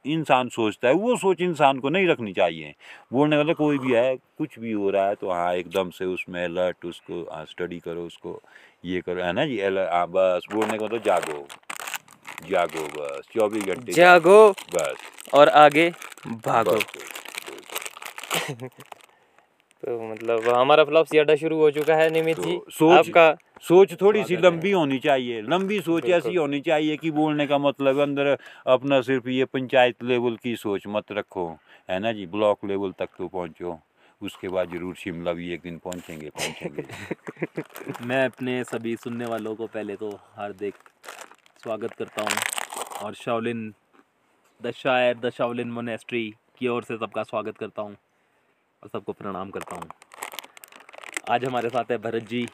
इंसान 0.07 0.49
सोचता 0.49 0.89
है 0.89 0.95
वो 0.95 1.17
सोच 1.17 1.41
इंसान 1.41 1.79
को 1.79 1.89
नहीं 1.89 2.07
रखनी 2.09 2.33
चाहिए। 2.33 2.75
बोलने 3.13 3.37
वाला 3.37 3.53
कोई 3.53 3.79
भी 3.79 3.93
है 3.93 4.17
कुछ 4.39 4.59
भी 4.59 4.73
हो 4.73 4.91
रहा 4.91 5.07
है 5.09 5.15
तो 5.15 5.31
हाँ 5.31 5.55
एकदम 5.55 5.91
से 5.91 6.05
उसमें 6.05 6.45
अलर्ट 6.45 6.85
उसको 6.85 7.23
हाँ 7.33 7.45
स्टडी 7.45 7.79
करो 7.79 8.05
उसको 8.07 8.41
ये 8.85 9.01
करो 9.01 9.23
है 9.23 9.33
ना 9.33 9.47
जी 9.47 9.57
alert, 9.59 9.93
हाँ 9.93 10.07
बस 10.09 10.47
बोलने 10.53 10.79
का 10.79 10.89
तो 10.89 10.99
जागो 10.99 11.47
जागो 12.51 12.87
बस 12.99 13.29
चौबीस 13.35 13.65
घंटे 13.65 13.93
जागो 13.93 14.51
बस। 14.75 14.97
और 15.35 15.49
आगे 15.49 15.91
भागो। 16.27 16.79
तो 19.87 20.13
मतलब 20.13 20.49
हमारा 20.49 20.85
फ्लॉप्स 20.85 21.15
अड्डा 21.15 21.35
शुरू 21.37 21.57
हो 21.59 21.71
चुका 21.71 21.95
है 21.95 22.09
निमित 22.11 22.37
तो 22.37 22.43
जी। 22.43 22.59
सोच- 22.71 22.99
आपका 22.99 23.37
सोच 23.63 23.93
थोड़ी 24.01 24.23
सी 24.25 24.37
लंबी 24.37 24.71
होनी 24.71 24.99
चाहिए 24.99 25.41
लंबी 25.43 25.81
सोच 25.81 26.09
ऐसी 26.11 26.35
होनी 26.35 26.61
चाहिए 26.61 26.97
कि 26.97 27.11
बोलने 27.11 27.47
का 27.47 27.59
मतलब 27.59 27.99
अंदर 27.99 28.37
अपना 28.67 29.01
सिर्फ़ 29.01 29.29
ये 29.29 29.45
पंचायत 29.45 30.03
लेवल 30.03 30.37
की 30.37 30.57
सोच 30.57 30.87
मत 30.87 31.13
रखो 31.13 31.47
है 31.91 31.99
ना 31.99 32.13
जी? 32.13 32.27
ब्लॉक 32.27 32.65
लेवल 32.65 32.93
तक 32.93 33.09
तो 33.19 33.29
पहुंचो 33.29 33.79
उसके 34.23 34.49
बाद 34.49 34.71
ज़रूर 34.71 34.95
शिमला 34.95 35.33
भी 35.33 35.53
एक 35.53 35.61
दिन 35.61 35.79
पहुँचेंगे 35.79 36.31
पहुँचेंगे। 36.31 36.83
मैं 38.07 38.25
अपने 38.27 38.65
सभी 38.65 38.97
सुनने 38.97 39.27
वालों 39.27 39.55
को 39.55 39.67
पहले 39.67 39.97
तो 39.97 40.11
हार्दिक 40.37 40.75
स्वागत 41.63 41.93
करता 41.93 42.23
हूँ 42.23 43.07
और 43.07 43.15
Shaolin 43.15 43.75
the 44.63 44.71
shire 44.71 45.17
the 45.19 45.31
Shaolin 45.31 45.71
monastery 45.71 46.35
की 46.59 46.69
ओर 46.69 46.85
से 46.85 46.97
सबका 46.97 47.23
स्वागत 47.23 47.59
करता 47.59 47.83
हूँ। 47.83 47.97
और 48.85 48.91
सबको 48.91 49.13
प्रणाम 49.13 49.51
करता 49.51 49.77
हूँ। 49.77 49.89
आज 51.31 51.45
हमारे 51.45 51.69
साथ 51.69 51.91
है 51.91 51.97
भरत 51.99 52.23
जी 52.29 52.47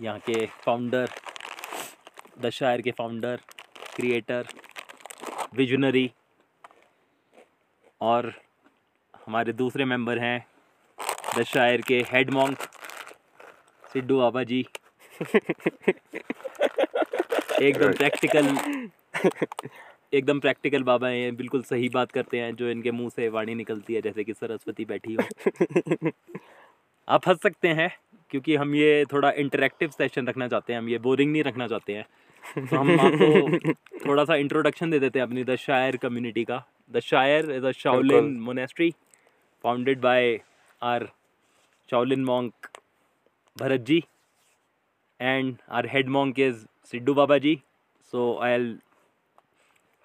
यहाँ 0.00 0.18
के 0.26 0.44
फाउंडर 0.64 1.08
द 2.40 2.50
शायर 2.50 2.80
के 2.82 2.90
फाउंडर 2.98 3.40
क्रिएटर 3.96 4.48
विजनरी 5.54 6.10
और 8.00 8.32
हमारे 9.26 9.52
दूसरे 9.54 9.84
मेंबर 9.84 10.18
हैं 10.18 10.38
द 11.38 11.42
शायर 11.44 11.80
के 11.88 11.98
हेड 12.12 12.30
मॉन्क 12.30 12.68
सिड्डू 13.84 14.18
बाबा 14.18 14.42
जी। 14.44 14.64
एकदम 17.60 17.92
प्रैक्टिकल 17.92 18.46
एकदम 20.12 20.40
प्रैक्टिकल 20.40 20.82
बाबा 20.82 21.08
हैं 21.08 21.34
बिल्कुल 21.36 21.62
सही 21.62 21.88
बात 21.88 22.12
करते 22.12 22.38
हैं 22.38 22.54
जो 22.56 22.70
इनके 22.70 22.90
मुँह 22.90 23.08
से 23.08 23.28
वाणी 23.28 23.54
निकलती 23.54 23.94
है 23.94 24.00
जैसे 24.02 24.24
कि 24.24 24.34
सरस्वती 24.34 24.84
बैठी 24.84 25.14
हो। 25.14 25.22
आप 27.08 27.28
हंस 27.28 27.42
सकते 27.42 27.68
हैं 27.68 27.90
क्योंकि 28.30 28.56
हम 28.56 28.74
ये 28.74 29.04
थोड़ा 29.12 29.30
इंटरेक्टिव 29.30 29.90
सेशन 29.90 30.26
रखना 30.26 30.48
चाहते 30.48 30.72
हैं 30.72 30.80
हम 30.80 30.88
ये 30.88 30.98
बोरिंग 30.98 31.32
नहीं 31.32 31.42
रखना 31.42 31.68
चाहते 31.68 31.92
हैं। 31.92 32.66
तो 32.66 32.76
हम 32.76 33.00
आपको 33.00 33.72
थोड़ा 34.06 34.24
सा 34.24 34.34
इंट्रोडक्शन 34.34 34.90
दे 34.90 34.98
देते 34.98 35.18
हैं 35.18 35.26
अपनी 35.26 35.44
द 35.44 35.56
शायर 35.56 35.96
कम्युनिटी 35.96 36.44
का। 36.44 36.62
The 36.90 37.00
shire 37.00 37.50
is 37.50 37.66
a 37.66 37.70
Shaolin 37.70 38.38
monastery 38.40 38.90
founded 39.64 40.00
by 40.00 40.40
our 40.82 41.08
Shaolin 41.90 42.24
monk 42.24 42.68
Bharat 43.56 43.80
ji 43.80 44.02
and 45.20 45.58
our 45.68 45.86
head 45.86 46.08
monk 46.08 46.38
is 46.38 46.66
Siddu 46.90 47.14
Babaji. 47.14 47.62
So 48.12 48.38
I'll 48.38 48.76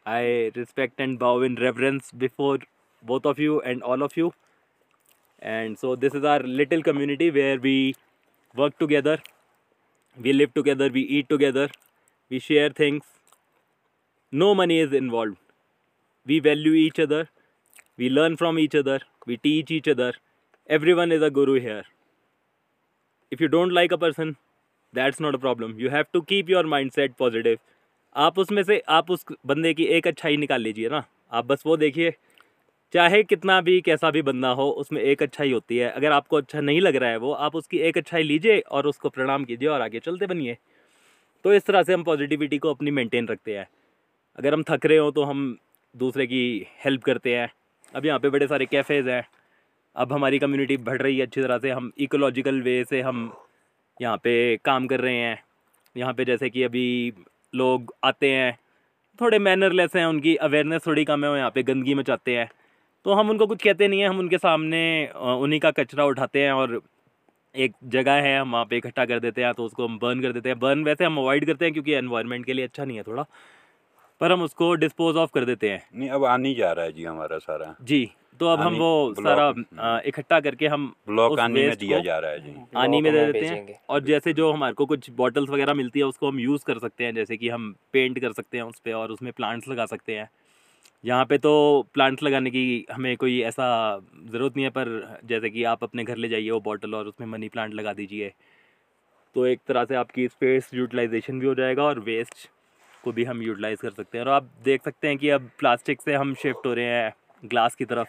I 0.05 0.51
respect 0.55 0.99
and 0.99 1.19
bow 1.19 1.41
in 1.41 1.55
reverence 1.55 2.11
before 2.11 2.59
both 3.01 3.25
of 3.25 3.39
you 3.39 3.61
and 3.61 3.83
all 3.83 4.01
of 4.03 4.15
you. 4.17 4.33
And 5.39 5.77
so 5.77 5.95
this 5.95 6.13
is 6.13 6.23
our 6.23 6.39
little 6.39 6.83
community 6.83 7.31
where 7.31 7.59
we 7.59 7.95
work 8.55 8.77
together, 8.79 9.19
we 10.21 10.33
live 10.33 10.53
together, 10.53 10.89
we 10.89 11.01
eat 11.01 11.29
together, 11.29 11.69
we 12.29 12.39
share 12.39 12.69
things. 12.69 13.03
No 14.31 14.53
money 14.53 14.79
is 14.79 14.93
involved. 14.93 15.37
We 16.25 16.39
value 16.39 16.73
each 16.73 16.99
other, 16.99 17.29
we 17.97 18.09
learn 18.09 18.37
from 18.37 18.59
each 18.59 18.75
other, 18.75 19.01
we 19.25 19.37
teach 19.37 19.71
each 19.71 19.87
other. 19.87 20.13
Everyone 20.67 21.11
is 21.11 21.21
a 21.21 21.29
guru 21.31 21.59
here. 21.59 21.85
If 23.29 23.39
you 23.39 23.47
don't 23.47 23.71
like 23.71 23.91
a 23.91 23.97
person, 23.99 24.37
that's 24.93 25.19
not 25.19 25.35
a 25.35 25.39
problem. 25.39 25.79
You 25.79 25.89
have 25.89 26.11
to 26.13 26.23
keep 26.23 26.49
your 26.49 26.63
mindset 26.63 27.17
positive. 27.17 27.59
आप 28.15 28.39
उसमें 28.39 28.61
से, 28.63 28.79
आप 28.79 29.11
उस 29.11 29.25
बंदे 29.45 29.73
की 29.73 29.83
एक 29.85 30.07
अच्छाई 30.07 30.37
निकाल 30.37 30.61
लीजिए 30.61 30.89
ना। 30.89 31.03
आप 31.31 31.45
बस 31.45 31.63
वो 31.65 31.77
देखिए, 31.77 32.13
चाहे 32.93 33.21
कितना 33.23 33.59
भी, 33.61 33.79
कैसा 33.81 34.11
भी 34.11 34.21
बंदा 34.21 34.49
हो, 34.49 34.69
उसमें 34.69 35.01
एक 35.01 35.23
अच्छाई 35.23 35.51
होती 35.51 35.77
है। 35.77 35.89
अगर 35.89 36.11
आपको 36.11 36.37
अच्छा 36.37 36.61
नहीं 36.61 36.81
लग 36.81 36.95
रहा 36.95 37.09
है 37.09 37.17
वो, 37.17 37.31
आप 37.31 37.55
उसकी 37.55 37.77
एक 37.79 37.97
अच्छाई 37.97 38.23
लीजिए 38.23 38.59
और 38.59 38.87
उसको 38.87 39.09
प्रणाम 39.09 39.45
कीजिए 39.45 39.69
और 39.69 39.81
आगे 39.81 39.99
चलते 39.99 40.27
बनिए। 40.27 40.57
तो 41.45 41.53
इस 41.53 41.65
तरह 41.65 41.83
से 41.83 41.93
हम 41.93 42.03
पॉजिटिविटी 42.03 42.57
को 42.57 42.73
अपनी 42.73 42.91
मेंटेन 42.91 43.27
रखते 43.27 43.57
हैं। 43.57 43.67
अगर 44.37 44.53
हम 44.53 44.63
थक 44.63 44.85
रहे 44.85 44.97
हो 44.97 45.11
तो 45.11 45.23
हम 45.23 45.57
दूसरे 45.95 46.27
की 46.27 46.45
हेल्प 46.85 47.03
करते 47.03 47.35
हैं। 47.35 47.49
अब 47.93 48.05
यहाँ 48.05 48.19
पे 48.19 48.29
बड़े 48.29 48.47
सारे 48.47 48.65
कैफ़ेज़ 48.65 49.09
हैं। 49.09 49.23
अब 49.95 50.13
हमारी 50.13 50.39
कम्युनिटी 50.39 50.77
बढ़ 50.77 51.01
रही 51.01 51.17
है 51.17 51.25
अच्छी 51.25 51.41
तरह 51.41 51.57
से। 51.57 51.69
हम 51.69 51.91
इकोलॉजिकल 51.97 52.61
वे 52.61 52.83
से 52.83 53.01
हम 53.01 53.31
यहाँ 53.99 54.17
पे 54.17 54.35
काम 54.57 54.87
कर 54.87 54.99
रहे 54.99 55.15
हैं। 55.15 55.43
यहाँ 55.95 56.13
पे 56.13 56.25
जैसे 56.25 56.49
कि 56.49 56.63
अभी 56.63 57.13
लोग 57.55 57.93
आते 58.03 58.31
हैं 58.31 58.57
थोड़े 59.19 59.39
मैनरलेस 59.39 59.95
हैं 59.95 60.05
उनकी 60.05 60.35
अवेयरनेस 60.37 60.85
थोड़ी 60.87 61.05
कम 61.05 61.23
है 61.25 61.29
वो 61.29 61.37
यहाँ 61.37 61.51
पे 61.51 61.63
गंदगी 61.63 61.93
मचाते 61.95 62.35
हैं। 62.37 62.49
तो 63.05 63.13
हम 63.13 63.29
उनको 63.29 63.47
कुछ 63.47 63.63
कहते 63.63 63.87
नहीं 63.87 63.99
हैं 64.01 64.09
हम 64.09 64.19
उनके 64.19 64.37
सामने 64.37 64.81
उन्हीं 65.15 65.59
का 65.59 65.71
कचरा 65.73 66.05
उठाते 66.05 66.43
हैं 66.43 66.51
और 66.53 66.81
एक 67.55 67.73
जगह 67.87 68.21
है 68.21 68.39
हम 68.39 68.51
वहाँ 68.51 68.65
पे 68.65 68.77
इकट्ठा 68.77 69.05
कर 69.05 69.19
देते 69.19 69.43
हैं 69.43 69.53
तो 69.53 69.65
उसको 69.65 69.87
हम 69.87 69.97
बर्न 69.99 70.21
कर 70.21 70.31
देते 70.31 70.49
हैं। 70.49 70.59
बर्न 70.59 70.83
वैसे 70.83 71.05
हम 71.05 71.17
अवॉइड 71.17 71.45
करते 71.45 71.65
हैं 71.65 71.73
क्योंकि 71.73 71.93
एनवायरनमेंट 71.93 72.45
के 72.45 72.53
लिए 72.53 72.65
अच्छा 72.65 72.85
नहीं 72.85 72.97
है 72.97 73.03
थोड़ा 73.03 73.25
पर 74.21 74.31
हम 74.31 74.41
उसको 74.41 74.73
डिस्पोज 74.75 75.15
ऑफ़ 75.15 75.31
कर 75.33 75.45
देते 75.45 75.69
हैं। 75.69 75.81
नहीं 75.95 76.09
अब 76.09 76.25
आने 76.25 76.53
जा 76.53 76.71
रहा 76.71 76.85
है 76.85 76.91
जी 76.91 77.03
हमारा 77.03 77.37
सारा। 77.39 77.75
जी। 77.81 78.09
तो 78.39 78.47
अब 78.47 78.59
हम 78.59 78.75
वो 78.75 79.13
सारा 79.17 79.99
इकट्ठा 80.05 80.39
करके 80.39 80.67
हम 80.67 80.93
ब्लॉक 81.07 81.39
आने 81.39 81.67
में 81.67 81.75
दिया 81.77 81.99
जा 81.99 82.17
रहा 82.19 82.31
है 82.31 82.39
जी। 82.39 82.53
आनी 82.77 83.01
में 83.01 83.11
दे 83.13 83.25
देते 83.25 83.45
हैं। 83.45 83.79
और 83.89 83.99
जैसे 84.03 84.33
जो 84.33 84.51
हमारे 84.51 84.73
को 84.73 84.85
कुछ 84.85 85.09
बॉटल्स 85.17 85.49
वगैरह 85.49 85.73
मिलती 85.73 85.99
है 85.99 86.05
उसको 86.05 86.27
हम 86.27 86.39
यूज़ 86.39 86.65
कर 86.65 86.79
सकते 86.79 87.03
हैं 87.05 87.13
जैसे 87.15 87.37
कि 87.37 87.49
हम 87.49 87.73
पेंट 87.93 88.19
कर 88.19 88.33
सकते 88.33 88.57
हैं 88.57 88.63
उस 88.63 88.79
पर 88.79 88.93
और 88.93 89.11
उसमें 89.11 89.31
प्लांट्स 89.33 89.67
लगा 89.67 89.85
सकते 89.85 90.15
हैं। 90.15 90.29
यहाँ 91.03 91.25
पे 91.25 91.37
तो 91.37 91.51
प्लांट्स 91.93 92.23
लगाने 92.23 92.49
की 92.51 92.85
हमें 92.91 93.15
कोई 93.17 93.39
ऐसा 93.43 93.65
ज़रूरत 94.31 94.55
नहीं 94.55 94.65
है 94.65 94.69
पर 94.71 95.19
जैसे 95.25 95.49
कि 95.49 95.63
आप 95.63 95.83
अपने 95.83 96.03
घर 96.03 96.17
ले 96.17 96.27
जाइए 96.29 96.49
वो 96.49 96.59
बॉटल 96.59 96.95
और 96.95 97.07
उसमें 97.07 97.27
मनी 97.27 97.49
प्लांट 97.49 97.73
लगा 97.73 97.93
दीजिए। 97.93 98.31
तो 99.35 99.45
एक 99.45 99.59
तरह 99.67 99.85
से 99.85 99.95
आपकी 99.95 100.27
स्पेस 100.27 100.69
यूटिलाइजेशन 100.73 101.39
भी 101.39 101.47
हो 101.47 101.55
जाएगा 101.55 101.83
और 101.83 101.99
वेस्ट 101.99 102.49
को 103.03 103.11
भी 103.11 103.23
हम 103.23 103.41
यूटिलाइज 103.43 103.79
कर 103.81 103.89
सकते 103.91 104.17
हैं। 104.17 104.25
और 104.25 104.31
आप 104.31 104.49
देख 104.65 104.83
सकते 104.83 105.07
हैं 105.07 105.17
कि 105.17 105.29
अब 105.29 105.49
प्लास्टिक 105.59 106.01
से 106.01 106.13
हम 106.15 106.33
शिफ्ट 106.33 106.65
हो 106.65 106.73
रहे 106.73 106.85
हैं 106.85 107.13
ग्लास 107.43 107.75
की 107.75 107.85
तरफ़। 107.85 108.07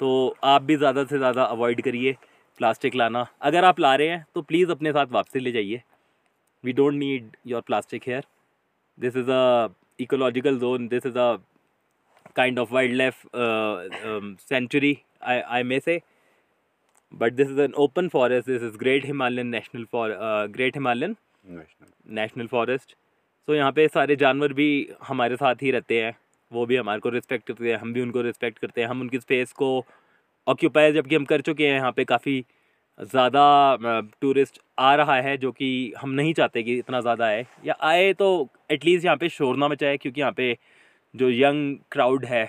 तो 0.00 0.36
आप 0.44 0.62
भी 0.62 0.76
ज़्यादा 0.76 1.04
से 1.04 1.18
ज़्यादा 1.18 1.44
अवॉइड 1.44 1.82
करिए 1.82 2.16
प्लास्टिक 2.58 2.94
लाना। 2.94 3.26
अगर 3.42 3.64
आप 3.64 3.80
ला 3.80 3.94
रहे 3.94 4.08
हैं 4.08 4.24
तो 4.34 4.42
प्लीज़ 4.42 4.70
अपने 4.70 4.92
साथ 4.92 5.06
वापसी 5.12 5.40
ले 5.40 5.52
जाइए। 5.52 5.82
We 6.64 6.72
don't 6.72 6.94
need 6.94 7.36
your 7.46 7.62
plastic 7.66 8.08
here 8.08 8.24
this 8.98 9.16
is 9.16 9.30
a 9.30 9.68
ecological 10.00 10.58
zone 10.58 10.88
this 10.88 11.06
is 11.06 11.18
a 11.18 11.36
kind 12.36 12.58
of 12.60 12.72
wildlife 12.76 13.20
uh, 13.42 13.76
um, 14.08 14.24
sanctuary 14.48 14.88
I, 15.22 15.36
I 15.58 15.60
may 15.62 15.78
say. 15.80 15.94
But 17.12 17.36
this 17.36 17.48
is 17.48 17.60
an 17.64 17.76
open 17.84 18.10
forest. 18.10 18.46
This 18.46 18.66
is 18.66 18.76
great 18.76 19.06
himalayan 19.10 19.48
national 19.50 19.86
for 19.90 20.02
uh, 20.10 20.46
great 20.56 20.76
himalayan 20.78 21.14
national 21.46 22.14
national 22.14 22.46
forest 22.46 22.94
तो 23.48 23.54
यहाँ 23.54 23.72
पे 23.72 23.86
सारे 23.88 24.16
जानवर 24.16 24.52
भी 24.52 24.68
हमारे 25.08 25.36
साथ 25.36 25.62
ही 25.62 25.70
रहते 25.70 26.02
हैं। 26.02 26.12
वो 26.52 26.66
भी 26.66 26.76
हमारे 26.76 27.00
को 27.00 27.08
रिस्पेक्ट 27.08 27.46
करते 27.46 27.70
हैं, 27.70 27.76
हम 27.76 27.92
भी 27.92 28.00
उनको 28.00 28.20
रिस्पेक्ट 28.22 28.58
करते 28.58 28.80
हैं। 28.80 28.88
हम 28.88 29.00
उनकी 29.00 29.18
स्पेस 29.18 29.52
को 29.52 29.84
ऑक्यूपाई 30.46 30.92
जबकि 30.92 31.14
हम 31.16 31.24
कर 31.24 31.40
चुके 31.40 31.66
हैं, 31.66 31.74
यहाँ 31.74 31.92
पे 31.92 32.04
काफ़ी 32.04 32.44
ज़्यादा 33.00 34.06
टूरिस्ट 34.20 34.60
आ 34.78 34.94
रहा 34.94 35.14
है, 35.16 35.36
जो 35.36 35.50
कि 35.52 35.92
हम 36.00 36.10
नहीं 36.10 36.34
चाहते 36.34 36.62
कि 36.62 36.78
इतना 36.78 37.00
ज़्यादा 37.00 37.26
आए। 37.26 37.46
या 37.64 37.76
आए 37.82 38.12
तो 38.14 38.48
एटलीस्ट 38.70 39.04
यहाँ 39.04 39.16
पे 39.16 39.28
शोर 39.28 39.56
ना 39.56 39.68
मचाए, 39.68 39.96
क्योंकि 39.96 40.20
यहाँ 40.20 40.32
पे 40.32 40.56
जो 41.14 41.30
यंग 41.30 41.76
क्राउड 41.92 42.24
है 42.24 42.46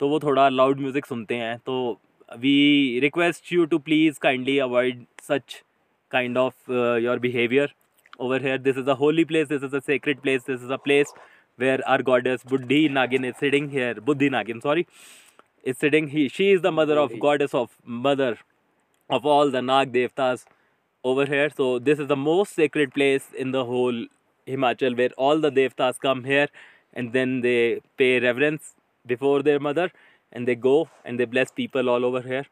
तो 0.00 0.08
वो 0.08 0.18
थोड़ा 0.20 0.48
लाउड 0.48 0.80
म्यूज़िक 0.80 1.06
सुनते 1.06 1.34
हैं। 1.36 1.56
तो 1.66 1.98
we 2.38 3.00
request 3.02 3.52
you 3.52 3.64
to 3.64 3.78
please 3.80 4.18
kindly 4.22 4.58
avoid 4.60 5.04
such 5.28 5.62
kind 6.10 6.38
of 6.38 6.72
your 6.72 7.18
behaviour 7.18 7.74
over 8.20 8.38
here, 8.40 8.58
this 8.58 8.78
is 8.78 8.88
a 8.88 8.94
holy 8.96 9.24
place, 9.24 9.46
this 9.48 9.64
is 9.66 9.74
a 9.74 9.80
sacred 9.80 10.20
place, 10.22 10.46
this 10.46 10.62
is 10.62 10.70
a 10.70 10.78
place 10.78 11.10
where 11.58 11.80
our 11.94 12.02
goddess 12.10 12.44
buddhi 12.52 12.82
nagin 12.88 13.28
is 13.30 13.36
sitting 13.36 13.70
here. 13.70 13.94
Buddhi 13.94 14.30
nagin 14.30 14.62
sorry. 14.62 14.86
Is 15.64 15.78
sitting. 15.78 16.08
He 16.08 16.28
she 16.28 16.50
is 16.52 16.62
the 16.62 16.72
mother 16.72 16.98
of 16.98 17.18
goddess 17.20 17.54
of 17.54 17.70
mother 17.84 18.38
of 19.10 19.26
all 19.26 19.50
the 19.50 19.62
nag 19.62 19.92
devtas 19.92 20.44
over 21.04 21.26
here. 21.26 21.50
So 21.56 21.78
this 21.78 21.98
is 21.98 22.08
the 22.08 22.16
most 22.16 22.54
sacred 22.54 22.94
place 22.94 23.28
in 23.36 23.50
the 23.52 23.64
whole 23.64 24.06
himachal 24.46 24.96
where 24.96 25.10
all 25.16 25.40
the 25.46 25.50
devtas 25.50 25.98
come 25.98 26.24
here 26.24 26.48
and 26.92 27.12
then 27.12 27.40
they 27.40 27.80
pay 27.96 28.20
reverence 28.20 28.74
before 29.06 29.42
their 29.42 29.60
mother 29.60 29.90
and 30.32 30.46
they 30.48 30.54
go 30.54 30.88
and 31.04 31.18
they 31.20 31.24
bless 31.24 31.50
people 31.50 31.88
all 31.88 32.04
over 32.04 32.22
here. 32.22 32.46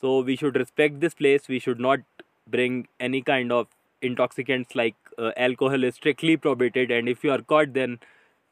So 0.00 0.20
we 0.20 0.36
should 0.36 0.56
respect 0.56 1.00
this 1.00 1.14
place. 1.14 1.48
We 1.48 1.58
should 1.58 1.80
not 1.80 2.00
bring 2.46 2.88
any 3.00 3.22
kind 3.22 3.52
of 3.52 3.68
intoxicants 4.00 4.74
like 4.74 4.96
uh, 5.18 5.30
alcohol 5.36 5.84
is 5.84 5.94
strictly 5.94 6.36
prohibited. 6.36 6.90
And 6.90 7.08
if 7.08 7.22
you 7.24 7.30
are 7.32 7.42
caught 7.42 7.72
then 7.72 8.00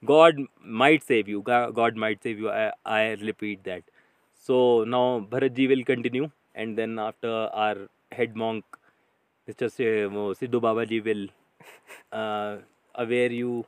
God 0.04 0.46
might 0.82 1.02
save 1.02 1.28
you 1.28 1.44
God 1.48 1.96
might 1.96 2.22
save 2.22 2.38
you 2.38 2.48
I 2.48 3.14
repeat 3.14 3.62
that 3.64 3.84
so 4.46 4.84
now 4.84 5.20
Bharat 5.20 5.52
ji 5.52 5.66
will 5.66 5.82
continue 5.84 6.28
and 6.56 6.76
then 6.76 6.98
after 6.98 7.50
our 7.54 7.86
head 8.14 8.36
monk 8.36 8.76
mister 9.48 10.06
वो 10.12 10.32
Sidhu 10.34 10.60
Baba 10.60 10.84
ji 10.84 11.00
will 11.00 11.28
aware 12.12 13.32
you 13.32 13.64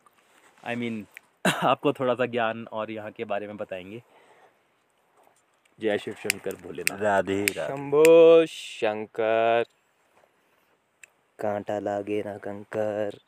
I 0.65 0.77
mean 0.77 1.07
आपको 1.47 1.93
थोड़ा 1.93 2.15
सा 2.15 2.27
ज्ञान 2.27 2.67
और 2.73 2.91
यहाँ 2.91 3.11
के 3.11 3.25
बारे 3.25 3.47
में 3.47 3.57
बताएँगे। 3.57 4.03
जय 5.81 5.99
शिव 5.99 6.15
शंकर 6.15 6.55
भोलेनाथ। 6.55 6.99
राधे। 6.99 7.47
शंभो 7.47 8.47
शंकर। 8.47 9.65
कांटा 11.39 11.79
लागे 11.79 12.23
ना 12.23 12.37
कंकर। 12.39 13.19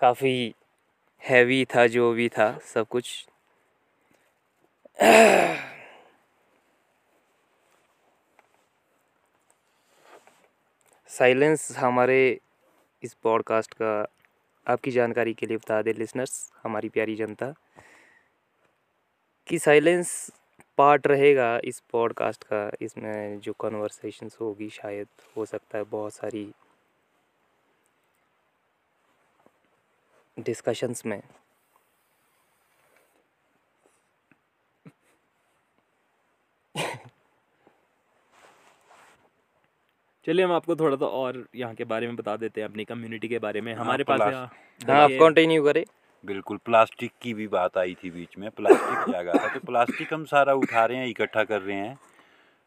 काफ़ी 0.00 0.54
हैवी 1.28 1.64
था, 1.64 1.86
जो 1.86 2.12
भी 2.12 2.28
था, 2.28 2.58
सब 2.74 2.86
कुछ। 2.88 3.26
साइलेंस 11.08 11.76
हमारे 11.78 12.40
इस 13.02 13.14
पॉडकास्ट 13.14 13.74
का 13.74 14.06
आपकी 14.66 14.90
जानकारी 14.90 15.34
के 15.34 15.46
लिए 15.46 15.56
बता 15.56 15.80
दें 15.82 15.92
लिसनर्स 15.94 16.52
हमारी 16.62 16.88
प्यारी 16.88 17.14
जनता, 17.16 17.52
कि 19.46 19.58
साइलेंस 19.58 20.30
पार्ट 20.78 21.06
रहेगा 21.06 21.60
इस 21.64 21.80
पॉडकास्ट 21.92 22.44
का। 22.44 22.70
इसमें 22.80 23.40
जो 23.40 23.52
कन्वर्सेशंस 23.52 24.36
होगी, 24.40 24.68
शायद 24.70 25.08
हो 25.36 25.44
सकता 25.46 25.78
है 25.78 25.84
बहुत 25.84 26.14
सारी 26.14 26.52
डिस्कशंस 30.36 31.02
में। 31.06 31.20
चलिए 40.26 40.44
हम 40.44 40.52
आपको 40.52 40.74
थोड़ा 40.76 40.96
सा 40.96 41.06
और 41.06 41.44
यहाँ 41.54 41.74
के 41.74 41.84
बारे 41.84 42.06
में 42.06 42.16
बता 42.16 42.36
देते 42.36 42.60
हैं 42.60 42.68
अपनी 42.68 42.84
कम्युनिटी 42.84 43.28
के 43.28 43.38
बारे 43.38 43.60
में। 43.60 43.72
हमारे 43.74 44.04
हाँ, 44.08 44.18
पास 44.18 44.32
यहाँ 44.32 44.46
हाँ 44.80 45.02
आप 45.02 45.10
कंटिन्यू 45.20 45.64
करें। 45.64 45.84
बिल्कुल 46.24 46.56
प्लास्टिक 46.56 47.12
की 47.22 47.34
भी 47.34 47.46
बात 47.48 47.76
आई 47.78 47.94
थी 47.94 48.10
बीच 48.10 48.38
में 48.38 48.50
प्लास्टिक 48.50 49.12
जागा 49.12 49.32
था। 49.32 49.48
तो 49.54 49.60
प्लास्टिक 49.66 50.14
हम 50.14 50.24
सारा 50.24 50.54
उठा 50.54 50.84
रहे 50.84 50.98
हैं 50.98 51.06
इकट्ठा 51.06 51.44
कर 51.44 51.60
रहे 51.62 51.76
हैं। 51.76 51.98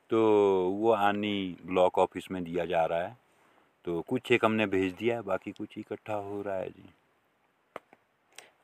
तो 0.09 0.19
वो 0.71 0.91
आनी 0.91 1.57
ब्लॉक 1.65 1.97
ऑफ़िस 1.97 2.31
में 2.31 2.43
दिया 2.43 2.65
जा 2.65 2.85
रहा 2.85 2.99
है। 2.99 3.17
तो 3.85 4.01
कुछ 4.01 4.31
एक 4.31 4.45
हमने 4.45 4.65
भेज 4.67 4.93
दिया 4.93 5.15
है 5.15 5.21
बाकी 5.21 5.51
कुछ 5.51 5.77
इकट्ठा 5.77 6.13
हो 6.13 6.41
रहा 6.41 6.55
है 6.55 6.69
जी। 6.69 6.89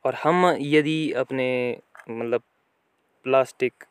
और 0.05 0.15
हम 0.15 0.45
यदि 0.59 1.11
अपने 1.17 1.47
मतलब 2.09 2.41
प्लास्टिक 3.25 3.83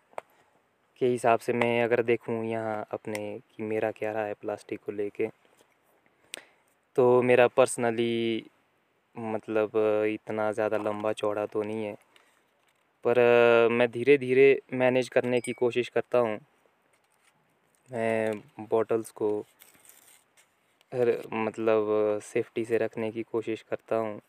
के 1.00 1.07
हिसाब 1.07 1.38
से 1.38 1.52
मैं 1.52 1.83
अगर 1.85 2.02
देखूँ 2.02 2.45
यहाँ 2.45 2.85
अपने 2.92 3.19
कि 3.50 3.62
मेरा 3.62 3.90
क्या 3.90 4.12
रहा 4.12 4.25
है 4.25 4.35
प्लास्टिक 4.40 4.81
को 4.87 4.92
लेके 4.92 5.28
तो 6.97 7.21
मेरा 7.23 7.47
पर्सनली 7.49 8.45
मतलब 9.14 9.73
इतना 10.09 10.50
ज़्यादा 10.52 10.76
लंबा 10.78 11.12
चौड़ा 11.12 11.45
तो 11.47 11.62
नहीं 11.62 11.85
है, 11.85 11.95
पर 13.04 13.19
मैं 13.73 13.90
धीरे 13.90 14.16
धीरे 14.19 14.47
मैनेज 14.75 15.09
करने 15.09 15.40
की 15.40 15.52
कोशिश 15.52 15.88
करता 15.88 16.19
हूँ। 16.19 16.38
मैं 17.88 18.66
बॉटल्स 18.71 19.11
को 19.12 19.31
मतलब 20.92 22.21
सेफ्टी 22.25 22.64
से 22.64 22.78
रखने 22.78 23.11
की 23.11 23.23
कोशिश 23.23 23.62
करता 23.71 23.97
हूँ। 23.97 24.21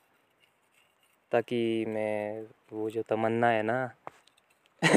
ताकि 1.33 1.85
मैं 1.87 2.41
वो 2.73 2.89
जो 2.89 3.01
तमन्ना 3.09 3.49
है 3.49 3.63
ना 3.63 3.91
तो 4.83 4.89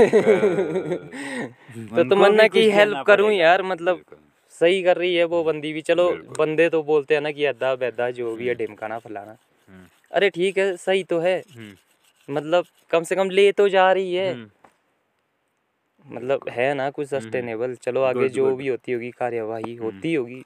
तमन्ना 2.10 2.46
की 2.48 2.70
हेल्प 2.70 3.04
करूँ 3.06 3.32
यार 3.32 3.62
मतलब 3.62 4.02
सही 4.54 4.82
कर 4.82 4.96
रही 4.96 5.14
है 5.14 5.24
वो 5.24 5.44
बंदी 5.44 5.72
भी। 5.72 5.82
चलो 5.82 6.10
बंदे 6.38 6.68
तो 6.68 6.82
बोलते 6.82 7.14
हैं 7.14 7.22
ना 7.22 7.30
कि 7.30 7.44
अद्दा 7.44 7.74
बैदा 7.76 8.10
जो 8.10 8.36
भी 8.36 8.46
है 8.46 8.54
हम्म। 8.54 8.66
ढिमकाना 8.66 8.98
फलाना। 8.98 9.30
हम्म, 9.30 9.86
अरे 10.12 10.30
ठीक 10.30 10.58
है 10.58 10.76
सही 10.76 11.04
तो 11.04 11.18
है। 11.18 11.42
हम्म, 11.56 11.74
मतलब 12.28 12.64
कम 12.90 13.02
से 13.02 13.16
कम 13.16 13.30
ले 13.30 13.52
तो 13.52 13.68
जा 13.68 13.92
रही 13.92 14.14
है। 14.14 14.46
मतलब 16.06 16.40
है 16.50 16.74
ना 16.74 16.90
कुछ। 16.90 17.08
सस्टेनेबल 17.08 17.76
चलो 17.82 18.02
आगे 18.02 18.28
जो 18.28 18.56
भी 18.56 18.68
होती 18.68 18.92
होगी 18.92 19.10
कार्यवाही। 19.10 19.76
होती 19.76 20.14
होगी। 20.14 20.42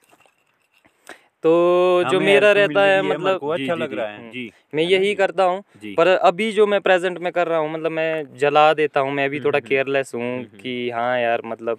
तो 1.43 2.03
जो 2.11 2.21
मेरा 2.21 2.53
रहता 2.53 2.83
है 2.83 3.03
मतलब 3.03 3.39
को 3.39 3.49
अच्छा 3.49 3.75
लग 3.75 3.93
रहा 3.93 4.07
है। 4.07 4.31
जी। 4.31 4.53
मैं 4.75 4.83
यही 4.83 5.15
करता 5.15 5.45
हूँ 5.45 5.63
पर 5.97 6.07
अभी 6.09 6.53
जो 6.53 6.67
मैं 6.67 6.81
प्रेजेंट 6.81 7.19
में 7.19 7.33
कर 7.33 7.47
रहा 7.47 7.59
हूँ 7.59 7.73
मतलब 7.73 7.91
मैं 7.91 8.37
जला 8.37 8.75
देता 8.75 9.01
हूँ 9.01 9.13
मैं 9.13 9.31
भी 9.31 9.37
हम्म, 9.37 9.45
थोड़ा 9.47 9.59
हम्म, 9.59 9.69
केयरलेस 9.69 10.13
हूँ 10.15 10.37
हम्म, 10.37 10.45
कि 10.45 10.91
हाँ 10.91 11.21
यार 11.21 11.43
मतलब 11.45 11.79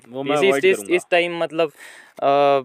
इस 0.90 1.06
टाइम 1.12 1.38
मतलब 1.40 1.72
अ, 2.24 2.62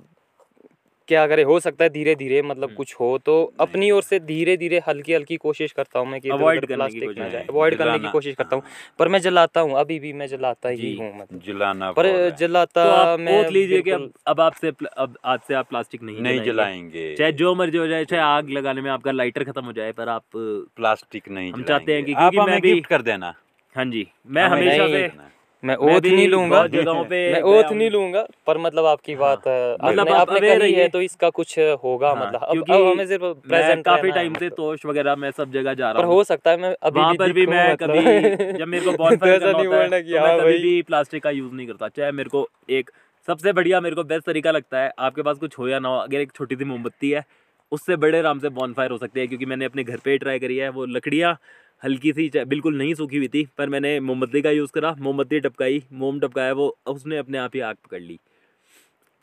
क्या 1.08 1.26
करे 1.26 1.42
हो 1.42 1.58
सकता 1.60 1.84
है 1.84 1.90
धीरे 1.90 2.14
धीरे 2.14 2.40
मतलब 2.42 2.64
हम्म। 2.64 2.76
कुछ 2.76 2.94
हो 2.94 3.18
तो 3.18 3.34
अपनी 3.60 3.90
ओर 3.90 4.02
से 4.02 4.18
धीरे 4.20 4.56
धीरे 4.56 4.80
हल्की 4.88 5.12
हल्की 5.14 5.36
कोशिश 5.36 5.72
करता 5.72 5.98
हूँ 5.98 6.08
मैं 6.08 6.20
कि 6.20 6.28
की 6.28 6.66
प्लास्टिक 6.66 7.18
ना 7.18 7.28
जाए 7.28 7.46
अवॉइड 7.50 7.76
करने 7.78 7.98
की 7.98 8.10
कोशिश 8.10 8.34
करता 8.34 8.56
हूँ 8.56 8.62
हाँ। 8.62 8.94
पर 8.98 9.08
मैं 9.08 9.20
जलाता 9.20 9.60
हूँ 9.60 9.78
अभी 9.78 9.98
भी 9.98 10.12
मैं 10.12 10.26
जलाता 10.26 10.68
ही 10.68 10.94
हूँ 10.96 11.12
मतलब 11.18 11.42
जलाना 11.46 11.92
पर। 11.92 12.30
जलाता 12.30 12.84
तो 13.16 13.22
मैं 13.22 13.50
लीजिए 13.50 13.82
कि 13.82 13.90
अब 14.26 14.40
आपसे 14.40 14.72
अब 14.96 15.16
आज 15.24 15.40
से 15.48 15.54
आप 15.54 15.68
प्लास्टिक 15.68 16.02
नहीं 16.02 16.20
नहीं 16.20 16.40
जलाएँगे 16.40 17.14
चाहे 17.14 17.32
जो 17.32 17.54
मर्ज़ी 17.54 17.78
हो 17.78 17.86
जाए 17.86 18.04
चाहे 18.04 18.22
आग 18.22 18.50
लगाने 18.50 18.80
में 18.80 18.90
आपका 18.90 19.12
लाइटर 19.12 19.44
खत्म 19.44 19.64
हो 19.64 19.72
जाए 19.72 19.92
पर 19.92 20.08
आप 20.08 20.24
प्लास्टिक 20.36 21.28
नहीं 21.28 21.52
हम 21.52 21.62
चाहते 21.62 21.94
हैं। 21.94 22.04
कि 22.04 22.12
आप 22.12 22.32
हमें 22.38 22.60
गिफ्ट 22.60 22.86
कर 22.86 23.02
देना 23.02 23.34
हाँ 23.76 23.84
जी 23.84 24.06
मैं 24.26 24.48
हमेशा 24.48 24.86
से। 24.86 25.35
मैं 25.64 25.76
ओथ 25.76 26.00
नहीं 26.00 26.28
लूँगा। 26.28 26.62
पे 27.04 27.32
मैं 27.32 27.40
ओथ 27.42 27.72
नहीं 27.72 27.90
लूँगा 27.90 28.26
पर 28.46 28.58
मतलब 28.58 28.86
आपकी 28.86 29.14
बात 29.16 29.48
अ, 29.48 29.76
मतलब 29.84 30.08
आपने 30.08 30.12
आप 30.12 30.30
आपने 30.30 30.58
कही 30.58 30.72
है। 30.72 30.88
तो 30.88 31.00
इसका 31.00 31.30
कुछ 31.30 31.58
होगा 31.58 32.12
हाँ, 32.12 32.26
मतलब। 32.26 32.40
अब 32.40 32.62
अब 32.70 32.86
हमें 32.86 33.06
सिर्फ़ 33.06 33.24
प्रेजेंट 33.48 33.84
काफ़ी 33.84 34.10
टाइम 34.10 34.34
से 34.34 34.50
तोश 34.50 34.86
वगैरह 34.86 35.16
मैं 35.16 35.30
सब 35.30 35.52
जगह 35.52 35.74
जा 35.74 35.92
पर 35.92 35.98
रहा 35.98 36.06
हूँ। 36.06 36.14
हो 36.14 36.24
सकता 36.24 36.50
है 36.50 36.56
मैं 36.56 36.74
अभी 36.82 37.16
पर 37.16 37.32
भी 37.32 37.46
मैं 37.46 37.72
मतलब। 37.72 37.96
कभी 37.96 38.58
जब 38.58 38.68
मेरे 38.68 38.84
को 38.84 38.92
तो 38.92 38.98
बॉनफायर 38.98 39.38
करना 39.38 39.58
होता 39.58 39.76
है 39.76 40.02
तो 40.02 40.18
हाँ 40.18 40.28
मैं 40.28 40.40
कभी 40.40 40.58
भी 40.58 40.82
प्लास्टिक 40.82 41.22
का 41.22 41.30
यूज़ 41.30 41.52
नहीं 41.52 41.66
करता। 41.66 41.88
चाहे 41.88 42.12
मेरे 42.12 42.30
को 42.30 42.48
एक 42.70 42.90
सबसे 43.28 43.52
बढ़िया 43.52 43.80
मेरे 43.80 43.96
को 43.96 44.04
बेस्ट 44.04 44.26
तरीका 44.26 44.50
लगता 44.50 44.78
है 44.78 44.92
आपके 44.98 45.22
पास 45.22 45.38
कुछ 45.38 45.58
हो 45.58 45.68
या 45.68 45.78
ना 45.78 45.88
हो 45.88 45.96
अगर 45.96 46.18
एक 46.18 46.32
छोटी 46.32 46.56
सी 46.56 46.64
मोमबत्ती 46.64 47.10
है 47.10 47.24
उससे 47.72 47.96
बड़े 47.96 48.18
आराम 48.18 48.38
से 48.38 48.48
बॉनफायर 48.48 48.90
हो 48.90 48.98
सकते 48.98 49.20
हैं 49.20 49.28
क्योंकि 49.28 49.46
मैंने 49.46 49.64
अपने 49.64 49.84
घर 49.84 49.96
पे 49.96 50.18
ट्राई 50.18 50.38
करी 50.38 50.56
है 50.56 50.68
वो 50.68 50.84
लकड़ियाँ 50.86 51.36
हल्की 51.82 52.12
सी 52.12 52.28
बिल्कुल 52.46 52.76
नहीं 52.78 52.94
सूखी 52.94 53.16
हुई 53.16 53.28
थी, 53.28 53.46
पर 53.58 53.68
मैंने 53.68 53.98
मोमबत्ती 54.00 54.42
का 54.42 54.50
यूज़ 54.50 54.72
करा, 54.72 54.94
मोमबत्ती 55.00 55.40
टपकाई, 55.40 55.82
मोम 55.94 56.20
टपकाया, 56.20 56.52
वो 56.52 56.76
उसने 56.86 57.18
अपने 57.18 57.38
आप 57.38 57.50
ही 57.54 57.60
आग 57.62 57.76
पकड़ 57.84 58.00
ली। 58.02 58.18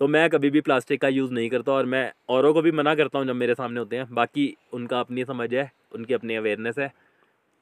तो 0.01 0.07
मैं 0.07 0.29
कभी 0.29 0.49
भी 0.49 0.61
प्लास्टिक 0.61 1.01
का 1.01 1.07
यूज़ 1.07 1.31
नहीं 1.33 1.49
करता 1.49 1.71
और 1.71 1.85
मैं 1.85 2.11
औरों 2.29 2.53
को 2.53 2.61
भी 2.61 2.71
मना 2.71 2.95
करता 2.95 3.19
हूँ 3.19 3.27
जब 3.27 3.35
मेरे 3.35 3.55
सामने 3.55 3.79
होते 3.79 3.97
हैं। 3.97 4.07
बाकी 4.13 4.55
उनका 4.73 4.99
अपनी 4.99 5.25
समझ 5.25 5.53
है, 5.53 5.71
उनकी 5.91 6.13
अपनी 6.13 6.35
अवेयरनेस 6.35 6.79
है 6.79 6.87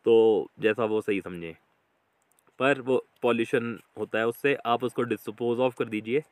तो 0.06 0.16
जैसा 0.60 0.86
वो 0.86 1.02
सही 1.02 1.22
समझे। 1.22 1.56
पर 2.60 2.82
वो 2.82 3.04
पॉल्यूशन 3.24 3.78
होता 4.00 4.20
है 4.20 4.28
उससे 4.28 4.56
आप 4.66 4.84
उसको 4.84 5.04
डिस्पोज 5.06 5.60
ऑफ़ 5.60 5.76
कर 5.80 5.86
दीजिए 5.88 6.24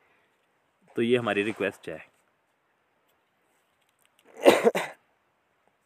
तो 0.96 1.02
ये 1.02 1.16
हमारी 1.16 1.42
रिक्वेस्ट 1.42 1.88
है। 1.88 1.98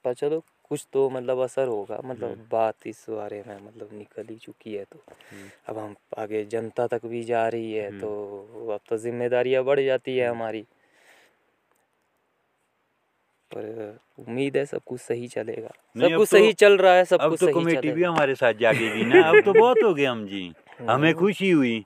पर 0.05 0.15
चलो 0.15 0.43
कुछ 0.71 0.87
तो 0.93 1.09
मतलब 1.11 1.39
असर 1.41 1.69
होगा 1.69 2.01
मतलब 2.05 2.31
हम्म। 2.31 2.47
बात 2.53 2.87
इस 2.87 3.05
बारे 3.09 3.43
में 3.47 3.57
मतलब 3.57 3.89
निकल 3.93 4.27
ही 4.31 4.37
चुकी 4.37 4.75
है 4.75 4.85
तो 4.85 4.99
हम्म। 5.11 5.49
अब 5.69 5.79
हम 5.79 5.95
आगे 6.19 6.45
जनता 6.45 6.87
तक 6.87 7.05
भी 7.07 7.23
जा 7.25 7.47
रही 7.49 7.73
है 7.73 7.89
हम्म। 7.89 8.01
तो 8.01 8.73
अब 8.75 8.81
तो 8.89 8.99
जिम्मेदारियाँ 8.99 9.63
बढ़ 9.65 9.81
जाती 9.81 10.17
है। 10.17 10.29
हमारी 10.29 10.63
पर 13.51 13.99
उम्मीद 14.19 14.57
है 14.57 14.65
सब 14.67 14.81
कुछ 14.87 15.01
सही 15.01 15.29
चलेगा 15.29 15.69
सब 15.69 16.17
कुछ 16.17 16.29
तो- 16.29 16.29
सही 16.29 16.53
चल 16.53 16.77
रहा 16.77 16.95
है 16.95 17.05
सब 17.05 17.19
अब 17.21 17.31
कुछ 17.31 17.41
तो 17.41 17.47
सही 17.47 17.55
कमेटी 17.55 17.91
भी 17.93 18.03
हमारे 18.03 18.35
साथ 18.35 18.55
जागेगी 18.55 19.05
ना 19.05 19.29
अब 19.29 19.41
तो 19.45 19.53
बहुत 19.61 19.83
हो 19.85 19.93
गए 19.95 20.05
हम 20.05 20.27
जी 20.27 20.53
हमें। 20.81 21.15
खुशी 21.15 21.51
हुई 21.51 21.85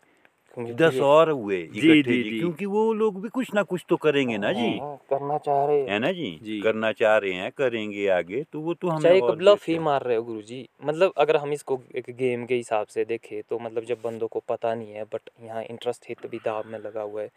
दस 0.58 0.98
और 1.00 1.30
हुए 1.30 1.56
जी, 1.64 1.80
जी, 1.80 2.02
जी 2.02 2.22
जी। 2.22 2.38
क्योंकि 2.38 2.66
वो 2.66 2.92
लोग 2.92 3.20
भी 3.22 3.28
कुछ 3.28 3.52
ना 3.54 3.62
कुछ 3.62 3.84
तो 3.88 3.96
करेंगे 3.96 4.38
ना 4.38 4.52
जी। 4.52 4.68
हाँ, 4.78 4.96
करना 5.10 5.36
चाह 5.38 5.64
रहे 5.66 5.80
हैं। 5.80 5.98
ना 6.00 6.12
जी, 6.12 6.30
जी। 6.42 6.60
करना 6.60 6.90
चाह 6.92 7.16
रहे 7.16 7.32
हैं 7.32 7.50
करेंगे 7.52 8.08
आगे 8.08 8.42
तो 8.52 8.60
वो 8.60 8.74
तो 8.74 8.88
हमें 8.88 9.02
चाहे 9.02 9.16
एक 9.16 9.24
ब्लफ 9.38 9.68
ही 9.68 9.78
मार 9.78 10.02
रहे 10.02 10.16
हो 10.16 10.22
गुरुजी 10.22 10.68
मतलब 10.84 11.12
अगर 11.18 11.36
हम 11.36 11.52
इसको 11.52 11.80
एक 11.96 12.10
गेम 12.18 12.46
के 12.46 12.54
हिसाब 12.54 12.86
से 12.86 13.04
देखें 13.04 13.40
तो 13.50 13.58
मतलब 13.58 13.84
जब 13.84 14.00
बंदों 14.04 14.28
को 14.28 14.42
पता 14.48 14.74
नहीं 14.74 14.92
है 14.92 15.04
बट 15.04 15.30
यहाँ 15.42 15.62
इंटरेस्ट 15.62 16.08
हित 16.08 16.26
भी 16.26 16.38
दाव 16.44 16.64
में 16.66 16.78
लगा 16.78 17.02
हुआ 17.02 17.22
है 17.22 17.30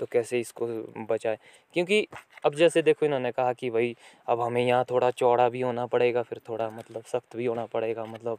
तो 0.00 0.06
कैसे 0.12 0.40
इसको 0.40 0.66
बचाए? 1.10 1.38
क्योंकि 1.74 2.06
अब 2.44 2.54
जैसे 2.54 2.82
देखो 2.82 3.06
इन्होंने 3.06 3.30
कहा 3.32 3.52
कि 3.52 3.70
भाई 3.70 3.94
अब 4.28 4.40
हमें 4.40 4.64
यहाँ 4.66 4.84
थोड़ा 4.90 5.10
चौड़ा 5.10 5.48
भी 5.48 5.60
होना 5.60 5.86
पड़ेगा 5.86 6.22
फिर 6.22 6.40
थोड़ा 6.48 6.70
मतलब 6.70 7.02
सख्त 7.06 7.36
भी 7.36 7.46
होना 7.46 7.64
पड़ेगा 7.66 8.04
मतलब 8.04 8.38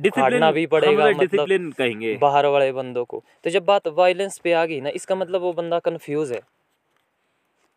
डिसिप्लिन 0.00 0.50
भी 0.50 0.66
पड़ेगा, 0.66 1.04
मतलब- 1.04 1.20
डिसिप्लिन 1.20 1.70
कहेंगे। 1.70 2.16
बाहर 2.16 2.46
वाले 2.46 2.72
बंदों 2.72 3.04
को। 3.04 3.24
तो 3.44 3.50
जब 3.50 3.64
बात 3.64 3.88
वायलेंस 3.88 4.38
पे 4.38 4.52
आ 4.52 4.66
गई 4.66 4.80
ना 4.80 4.90
इसका 4.90 5.14
मतलब 5.14 5.40
वो 5.40 5.52
बंदा 5.52 5.78
कंफ्यूज 5.78 6.32
है। 6.32 6.40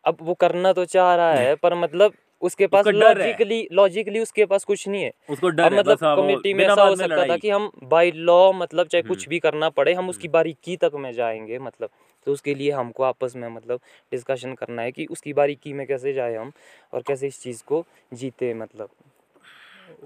अब 0.04 0.16
वो 0.22 0.34
करना 0.34 0.72
तो 0.72 0.84
चाह 0.84 1.14
रहा 1.14 1.34
है 1.34 1.54
पर 1.54 1.74
मतलब 1.74 2.12
उसके 2.40 2.66
पास 2.66 2.86
उसका। 2.86 2.98
लॉजिकली 2.98 3.68
लॉजिकली 3.72 4.18
उसके 4.18 4.44
पास 4.44 4.64
कुछ 4.64 4.88
नहीं 4.88 5.02
है। 5.02 5.12
उसको 5.30 5.48
डर 5.48 5.72
है 5.72 5.78
मतलब 5.78 5.96
बस 5.96 6.02
हाँ, 6.02 6.16
कमेटी 6.16 6.54
में 6.54 6.64
ऐसा 6.64 6.82
हो 6.82 6.96
सकता 6.96 7.28
था 7.28 7.36
कि 7.36 7.50
हम 7.50 7.72
बाय 7.82 8.10
लॉ 8.10 8.52
मतलब 8.52 8.86
चाहे 8.86 9.02
कुछ 9.02 9.18
हम्म। 9.18 9.30
भी 9.30 9.38
करना 9.38 9.68
पड़े 9.68 9.92
हम 9.92 10.08
उसकी 10.08 10.28
हम्म। 10.28 10.32
बारीकी 10.32 10.76
तक 10.76 10.90
में 10.94 11.12
जाएँगे 11.12 11.58
मतलब। 11.58 11.90
तो 12.26 12.32
उसके 12.32 12.54
लिए 12.54 12.70
हमको 12.70 13.02
आपस 13.02 13.32
में 13.36 13.48
मतलब 13.48 13.80
डिस्कशन 14.12 14.54
करना 14.54 14.82
है 14.82 14.92
कि 14.92 15.06
उसकी 15.06 15.32
बारीकी 15.32 15.72
में 15.72 15.86
कैसे 15.86 16.12
जाए 16.12 16.34
हम 16.34 16.52
और 16.94 17.02
कैसे 17.02 17.26
इस 17.26 17.42
चीज़ 17.42 17.64
को 17.64 17.86
जीते 18.12 18.54
मतलब 18.54 18.88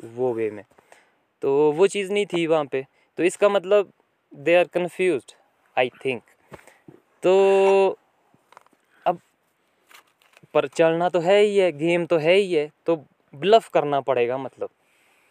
वो 0.04 0.32
वे 0.32 0.50
में। 0.50 0.64
तो 1.42 1.72
वो 1.72 1.87
चीज़ 1.87 2.12
नहीं 2.12 2.27
थी 2.27 2.46
वहाँ 2.46 2.64
पे। 2.64 2.85
तो 3.18 3.22
इसका 3.22 3.49
मतलब 3.49 3.92
they 4.33 4.55
are 4.55 4.64
confuse 4.75 5.35
I 5.77 5.88
think 6.05 6.22
तो 7.22 7.99
अब 9.07 9.20
पर 10.55 10.66
चलना 10.68 11.09
तो 11.09 11.20
है 11.20 11.40
ही 11.40 11.57
है 11.57 11.70
गेम 11.75 12.07
तो 12.07 12.16
है 12.18 12.35
ही 12.35 12.53
है 12.53 12.70
तो 12.87 12.96
ब्लफ 13.35 13.68
करना 13.68 14.01
पड़ेगा 14.03 14.38
मतलब। 14.38 14.68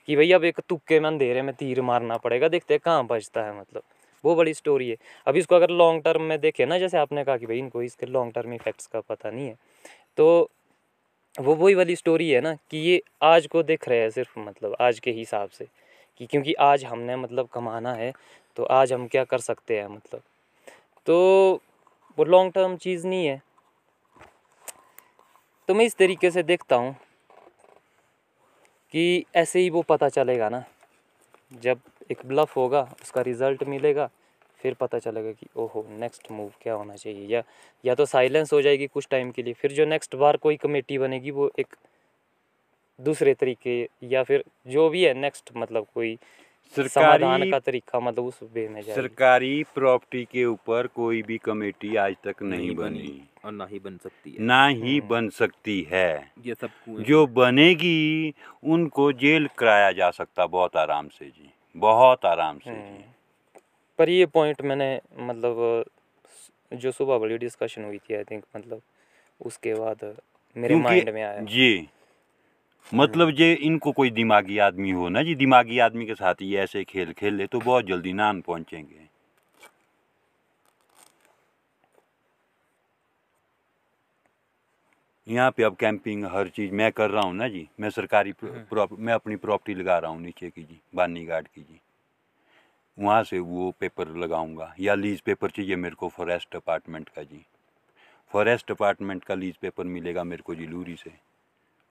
कि 0.08 0.16
भई 0.16 0.32
अब 0.32 0.44
एक 0.44 0.60
तुक्के 0.70 1.00
में 1.00 1.08
अंधेरे 1.10 1.42
में 1.42 1.54
तीर 1.56 1.82
मारना 1.82 2.18
पड़ेगा, 2.18 2.48
देखते 2.48 2.74
हैं 2.74 2.82
कहाँ 2.86 3.06
बचता 3.08 3.44
है 3.44 3.60
मतलब। 3.60 3.82
वो 4.24 4.36
बड़ी 4.36 4.54
स्टोरी 4.54 4.90
है। 4.90 4.96
अब 5.28 5.36
इसको 5.36 5.56
अगर 5.56 5.70
लॉन्ग 5.72 6.04
टर्म 6.04 6.22
में 6.22 6.40
देखें 6.40 6.66
ना, 6.66 6.78
जैसे 6.80 6.98
आपने 6.98 7.24
कहा 7.24 7.38
कि 7.38 7.46
भाई 7.46 7.58
इनको 7.60 7.82
इसके 7.84 8.06
लॉन्ग 8.06 8.34
टर्म 8.34 8.54
इफेक्ट्स 8.54 8.88
का 8.88 9.00
पता 9.02 9.30
नहीं 9.30 9.48
है 9.48 9.56
तो 10.18 10.50
वो 11.36 11.56
वही 11.56 11.76
वाली 11.76 11.96
स्टोरी 11.96 12.30
है 12.30 12.42
ना, 12.42 12.54
कि 12.54 12.78
ये 12.80 13.02
आज 13.24 13.48
को 13.48 13.64
देख 13.64 13.88
रहे 13.90 14.00
हैं 14.00 14.10
सिर्फ़ 14.10 14.40
मतलब 14.40 14.76
आज 14.82 15.00
के 15.00 15.12
हिसाब 15.12 15.50
से। 15.50 15.68
कि 16.20 16.26
क्योंकि 16.26 16.54
आज 16.54 16.86
हमने 16.86 17.16
मतलब 17.16 17.48
कमाना 17.48 17.94
है 17.94 18.12
तो 18.58 18.64
आज 18.64 18.94
हम 18.94 19.08
क्या 19.08 19.24
कर 19.24 19.38
सकते 19.38 19.80
हैं 19.80 19.88
मतलब? 19.88 20.22
तो 21.08 21.16
वो 22.18 22.24
लॉन्ग 22.24 22.54
टर्म 22.54 22.76
चीज़ 22.78 23.08
नहीं 23.08 23.26
है। 23.28 23.42
तो 25.70 25.74
मैं 25.74 25.86
इस 25.86 25.96
तरीके 25.96 26.32
से 26.32 26.44
देखता 26.44 26.76
हूँ 26.76 26.96
कि 28.94 29.26
ऐसे 29.36 29.60
ही 29.60 29.70
वो 29.70 29.82
पता 29.82 30.10
चलेगा 30.10 30.50
ना। 30.50 30.64
जब 31.54 31.80
एक 32.12 32.26
ब्लफ 32.26 32.56
होगा, 32.58 32.82
उसका 33.02 33.22
रिज़ल्ट 33.22 33.64
मिलेगा, 33.64 34.10
फिर 34.60 34.74
पता 34.74 35.00
चलेगा 35.00 35.32
कि 35.32 35.48
ओहो 35.56 35.86
नेक्स्ट 35.90 36.32
मूव 36.32 36.52
क्या 36.62 36.74
होना 36.74 36.96
चाहिए। 36.96 37.28
या 37.28 37.44
या 37.86 37.96
तो 37.96 38.06
साइलेंस 38.06 38.54
हो 38.54 38.62
जाएगी 38.62 38.88
कुछ 38.88 39.08
टाइम 39.12 39.32
के 39.32 39.44
लिए, 39.44 39.54
फिर 39.54 39.72
जो 39.72 39.86
नेक्स्ट 39.86 40.16
बार 40.16 40.38
कोई 40.38 40.56
कमेटी 40.58 40.98
बनेगी, 40.98 41.32
वो 41.32 41.52
एक 41.60 41.76
दूसरे 43.00 43.34
तरीके 43.34 43.90
या 44.04 44.24
फिर 44.24 44.44
जो 44.68 44.90
भी 44.90 45.04
है 45.04 45.14
नेक्स्ट 45.14 45.50
मतलब 45.56 45.88
कोई 45.94 46.18
सरकारी 46.76 47.52
का 47.52 47.60
तरीका 47.60 48.00
मतलब 48.00 48.26
उस 48.26 48.40
वे 48.54 48.68
में 48.68 48.82
सरकारी 48.82 49.64
प्रॉपर्टी 49.64 50.24
के 50.32 50.46
ऊपर 50.46 50.88
कोई 50.88 51.22
भी 51.22 51.38
कमेटी 51.38 51.96
आज 51.96 52.16
तक 52.24 52.36
नहीं 52.42 52.60
नहीं 52.60 52.76
बनी 52.76 53.00
बनी। 53.00 53.22
और 53.46 53.52
ना 53.52 53.66
ही 53.66 53.80
बन 53.80 53.98
सकती 53.98 54.32
है। 54.32 54.44
ना 54.46 54.68
ही 54.68 54.98
हम्म। 54.98 55.08
बन 55.08 55.30
सकती 55.30 55.88
है। 55.92 56.32
ये 56.46 56.54
सब 56.54 56.70
जो 57.00 57.28
बनेगी 57.28 58.34
उनको 58.64 59.12
जेल 59.14 59.50
कराया 59.58 59.92
जा 59.92 60.12
सकता 60.12 60.46
बहुत 60.46 60.76
आराम 60.76 61.08
से 61.08 61.26
जी 61.26 61.52
बहुत 61.76 62.26
आराम 62.26 62.60
से। 62.60 62.72
जी। 62.72 63.06
पर 64.00 64.10
ये 64.10 64.26
पॉइंट 64.26 64.62
मैंने 64.62 65.02
मतलब 65.20 65.86
जो 66.74 66.92
सुबह 66.92 67.18
बड़ी 67.18 67.38
डिस्कशन 67.38 67.84
हुई 67.84 67.98
थी 67.98 68.16
आई 68.16 68.24
थिंक 68.24 68.44
मतलब 68.56 68.82
उसके 69.42 69.74
बाद 69.74 70.18
मेरे 70.58 70.76
माइंड 70.76 71.10
में 71.10 71.24
आया। 71.24 71.42
जी। 71.42 71.88
मतलब 72.94 73.32
जे 73.32 73.54
इनको 73.54 73.92
कोई 73.92 74.10
दिमागी 74.12 74.58
आदमी 74.58 74.92
हो 74.92 75.08
ना 75.10 75.22
जी 75.24 75.36
दिमागी 75.36 75.80
आदमी 75.80 76.06
के 76.06 76.16
साथ 76.16 76.42
ये 76.42 76.58
ऐसे 76.60 76.84
खेल 76.84 77.12
खेल 77.14 77.34
ले 77.36 77.48
तो 77.48 77.60
बहुत 77.60 77.86
जल्दी 77.86 78.14
नान 78.14 78.42
पहुँचेंगे। 78.42 79.08
यहाँ 85.28 85.52
पे 85.52 85.64
अब 85.64 85.76
कैंपिंग 85.76 86.26
हर 86.26 86.48
चीज़ 86.48 86.72
मैं 86.72 86.92
कर 86.92 87.10
रहा 87.10 87.24
हूँ 87.24 87.36
ना 87.36 87.48
जी 87.48 87.68
मैं 87.80 87.90
सरकारी 87.90 88.34
प्रॉप 88.42 88.92
मैं 89.00 89.14
अपनी 89.14 89.36
प्रॉपर्टी 89.36 89.74
लगा 89.74 89.98
रहा 89.98 90.12
हूँ 90.12 90.22
नीचे 90.22 90.50
की 90.50 90.64
जी 90.64 90.80
बानी 90.96 91.26
घाट 91.26 91.48
की 91.48 91.62
जी। 91.62 91.80
वहाँ 92.98 93.24
से 93.24 93.40
वो 93.40 93.74
पेपर 93.80 94.16
लगाऊँगा 94.18 94.74
या 94.80 94.96
लीज 94.96 95.22
पेपर 95.22 95.50
चाहिए 95.50 95.76
मेरे 95.76 95.96
को 95.96 96.10
फॉरेस्ट 96.10 96.54
डिपार्टमेंट 96.54 97.10
का 97.10 97.24
जी। 97.24 97.46
फॉरेस्ट 98.34 98.68
डिपार्टमेंट 98.68 99.24
का 99.24 99.36
लीज 99.36 99.56
पेपर 99.56 99.84
मिलेगा 99.86 100.24
मेरे 100.24 100.44
को 100.46 100.56
जी 100.56 100.68
लूरी 100.68 100.96
से। 100.96 101.25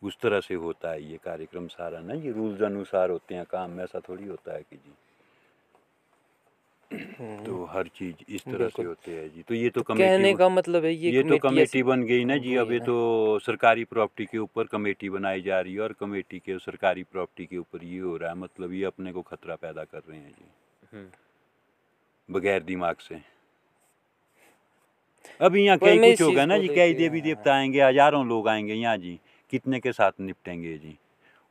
उस 0.05 0.17
तरह 0.23 0.41
से 0.41 0.55
होता 0.57 0.91
है 0.91 1.03
ये 1.03 1.17
कार्यक्रम 1.25 1.67
सारा 1.69 2.01
ना? 2.01 2.15
ये 2.17 2.31
रूल्स 2.33 2.63
अनुसार 2.65 3.11
होते 3.11 3.35
हैं 3.35 3.45
काम 3.51 3.81
ऐसा 3.81 4.01
थोड़ी 4.09 4.27
होता 4.27 4.55
है 4.55 4.63
कि 4.63 4.77
जी। 4.77 4.93
तो 7.45 7.65
हर 7.67 7.89
चीज़ 7.89 8.17
इस 8.29 8.45
तरह 8.45 8.69
से। 8.69 8.83
होते 8.83 9.13
हैं 9.13 9.29
जी। 9.35 9.43
तो 9.43 9.55
ये 9.55 9.71
तो 9.71 9.83
कहने 9.83 10.09
कमेटी 10.09 10.35
का 10.39 10.49
मतलब 10.49 10.85
है 10.85 10.93
ये 10.95 11.11
ये 11.13 11.23
तो 11.23 11.39
कमेटी 11.39 11.83
बन 11.83 12.03
गई 12.05 12.25
ना 12.25 12.37
जी 12.39 12.55
अब 12.57 12.73
ये 12.73 12.79
तो 12.81 12.97
सरकारी 13.43 13.85
प्रॉपर्टी 13.85 14.25
के 14.27 14.39
ऊपर 14.39 14.65
कमेटी 14.67 15.11
बनाई 15.11 15.43
जा 15.43 15.61
रही 15.61 15.75
है 15.75 15.81
और 15.81 15.93
कमेटी 16.01 16.39
के 16.39 16.59
सरकारी 16.61 17.03
प्रॉपर्टी 17.13 17.47
के 17.47 17.59
ऊपर 17.59 17.85
ये 17.85 17.99
हो 18.01 18.17
रहा 18.17 18.31
है 18.31 18.37
मतलब 18.37 18.73
ये 18.73 18.85
अपने 18.85 19.13
को 19.13 19.23
खतरा 19.25 19.57
पैदा 19.57 19.85
कर 19.85 20.03
रहे 20.09 20.19
हैं 20.19 20.31
जी। 20.31 20.45
हम्म। 20.93 21.09
बगैर 22.29 22.63
दिमाग 22.63 22.97
से। 23.09 23.21
अब 25.41 25.57
यहाँ 25.57 25.79
कहीं 25.79 26.01
कुछ 26.01 26.23
होगा 26.23 26.45
ना 26.47 26.59
जी 26.59 26.69
कई 26.69 26.95
देवी 26.95 27.21
देवता 27.21 27.55
आएँगे 27.55 27.81
हज़ारों 27.83 28.27
लोग 28.27 28.49
आएँगे 28.49 28.75
यहाँ 28.75 28.97
जी। 28.99 29.19
कितने 29.55 29.81
के 29.81 29.93
साथ 29.93 30.21
निपटेंगे 30.21 30.77
जी? 30.79 30.97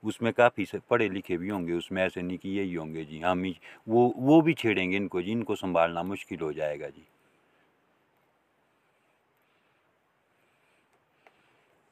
उसमें 0.03 0.31
काफ़ी 0.33 0.65
से 0.65 0.79
पढ़े 0.89 1.07
लिखे 1.09 1.37
भी 1.37 1.49
होंगे 1.49 1.73
उसमें 1.73 2.01
ऐसे 2.03 2.21
नहीं 2.21 2.37
कि 2.37 2.49
यही 2.49 2.73
होंगे 2.73 3.03
जी 3.05 3.19
हम 3.19 3.43
ही 3.43 3.55
वो 3.87 4.13
वो 4.17 4.41
भी 4.41 4.53
छेड़ेंगे 4.53 4.97
इनको 4.97 5.21
जी 5.21 5.31
इनको 5.31 5.55
संभालना 5.55 6.03
मुश्किल 6.03 6.39
हो 6.39 6.51
जाएगा 6.53 6.87
जी। 6.89 7.05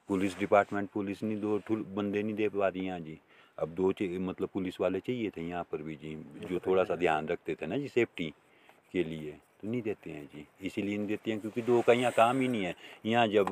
पुलिस 0.09 0.37
डिपार्टमेंट 0.39 0.89
पुलिस 0.93 1.21
नहीं 1.23 1.39
दो 1.41 1.57
ठुल 1.67 1.83
बंदे 1.95 2.23
नहीं 2.23 2.33
दे 2.35 2.49
पा 2.49 2.67
रही 2.67 2.85
यहाँ 2.85 2.99
जी। 2.99 3.17
अब 3.57 3.73
दो 3.75 3.93
मतलब 4.21 4.49
पुलिस 4.53 4.79
वाले 4.81 4.99
चाहिए 4.99 5.29
थे 5.37 5.41
यहाँ 5.41 5.63
पर 5.71 5.81
भी 5.81 5.95
जी 5.95 6.15
जो 6.49 6.59
थोड़ा 6.67 6.83
सा 6.83 6.95
ध्यान 6.95 7.27
रखते 7.27 7.55
थे 7.55 7.67
ना 7.67 7.77
जी 7.77 7.87
सेफ्टी 7.87 8.29
के 8.91 9.03
लिए 9.03 9.31
तो 9.61 9.67
नहीं 9.67 9.81
देते 9.81 10.11
हैं 10.11 10.25
जी 10.25 10.45
इसीलिए 10.67 10.97
नहीं 10.97 11.07
देते 11.07 11.31
हैं 11.31 11.39
क्योंकि 11.39 11.61
दो 11.61 11.81
का 11.81 11.93
यहाँ 11.93 12.11
काम 12.11 12.41
ही 12.41 12.47
नहीं 12.47 12.63
है। 12.65 12.75
यहाँ 13.05 13.27
जब 13.27 13.47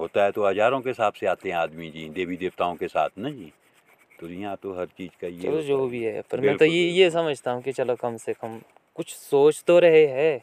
होता 0.00 0.24
है 0.24 0.30
तो 0.30 0.46
हज़ारों 0.46 0.80
के 0.80 0.90
हिसाब 0.90 1.12
से 1.12 1.26
आते 1.26 1.50
हैं 1.50 1.56
आदमी 1.56 1.90
जी 1.90 2.08
देवी 2.08 2.36
देवताओं 2.36 2.74
के 2.74 2.88
साथ 2.88 3.18
ना 3.18 3.30
जी 3.30 3.52
तो 4.20 4.28
यहाँ 4.28 4.56
तो 4.62 4.72
हर 4.72 4.86
चीज़ 4.86 5.10
का 5.20 5.26
ये 5.26 5.42
चलो 5.42 5.62
जो 5.62 5.86
भी 5.86 6.02
है 6.04 6.20
पर 6.22 6.40
मैं 6.40 6.56
तो 6.56 6.64
ये 6.64 6.82
ये 6.90 7.10
समझता 7.10 7.52
हूँ 7.52 7.62
कि 7.62 7.72
चलो 7.72 7.94
कम 7.96 8.16
से 8.16 8.32
कम 8.32 8.60
कुछ 8.94 9.14
सोच 9.14 9.62
तो 9.66 9.78
रहे 9.78 10.06
है। 10.06 10.42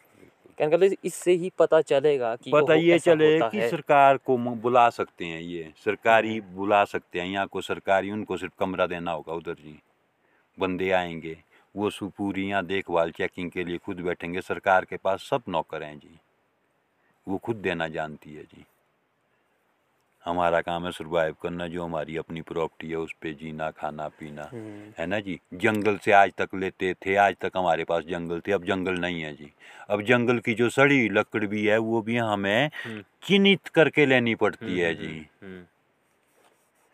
क्या 0.58 0.68
कहते 0.70 0.96
इससे 1.04 1.32
ही 1.32 1.52
पता 1.60 1.82
चलेगा 1.82 2.36
कि 2.36 2.52
पता 2.52 2.74
ये 2.74 3.00
चले 3.00 3.40
कि 3.42 3.70
सरकार 3.70 4.18
को 4.18 4.38
बुला 4.38 4.90
सकते 4.90 5.26
हैं 5.26 5.42
ये 5.42 5.74
सरकारी 5.86 6.42
बुला 6.42 6.84
सकते 6.86 7.20
हैं 7.20 7.28
यहाँ 7.28 7.48
को 7.48 7.62
सरकारी 7.62 8.12
उनको 8.12 8.38
सिर्फ़ 8.38 8.54
कमरा 8.60 8.88
देना 8.88 9.12
होगा 9.12 9.34
उधर 9.34 9.54
जी। 9.54 9.80
बंदे 10.60 10.92
आएँगे 10.92 11.38
वो 11.76 11.90
पूरी 12.18 12.48
यहाँ 12.50 12.66
देखभाल 12.66 13.12
चेकिंग 13.12 13.52
के 13.52 13.64
लिए 13.64 13.78
खुद 13.78 14.00
बैठेंगे 14.00 14.42
सरकार 14.42 14.86
के 14.86 14.98
पास 14.98 15.28
सब 15.30 15.42
नौकर 15.50 15.84
हैं 15.84 15.98
जी। 16.00 16.20
वो 17.28 17.38
खुद 17.38 17.56
देना 17.56 17.88
जानती 17.88 18.34
है 18.34 18.44
जी। 18.44 18.66
हमारा 20.28 20.62
काम 20.62 20.86
है 20.86 20.92
सरवाइव 20.92 21.36
करना 21.44 21.68
जो 21.68 21.84
हमारी 21.84 22.18
अपनी 22.18 22.42
प्रॉपर्टी 22.42 22.90
है 22.90 22.96
उस 22.96 23.14
पर 23.14 23.34
जीना 23.34 23.72
खाना 23.72 24.08
पीना। 24.08 24.50
हम्म, 24.54 24.92
है 24.98 25.06
ना 25.08 25.20
जी? 25.20 25.40
जंगल 25.54 25.98
से 25.98 26.12
आज 26.12 26.32
तक 26.38 26.50
लेते 26.56 26.94
थे 26.94 27.16
आज 27.16 27.36
तक 27.42 27.52
हमारे 27.58 27.84
पास 27.84 28.04
जंगल 28.04 28.40
थे 28.40 28.52
अब 28.52 28.64
जंगल 28.64 28.94
नहीं 28.94 29.22
है 29.22 29.34
जी। 29.34 29.54
अब 29.90 30.02
जंगल 30.02 30.40
की 30.40 30.54
जो 30.54 30.70
सड़ी 30.70 31.10
लकड़ 31.10 31.46
भी 31.46 31.68
है 31.68 31.78
वो 31.78 32.02
भी 32.02 32.18
हमें 32.18 32.70
हम्म। 32.86 33.04
चिन्हित 33.24 33.68
करके 33.68 34.06
लेनी 34.06 34.36
पड़ती 34.36 34.80
है 34.80 34.96
जी। 34.96 35.28
हम्म। 35.44 35.64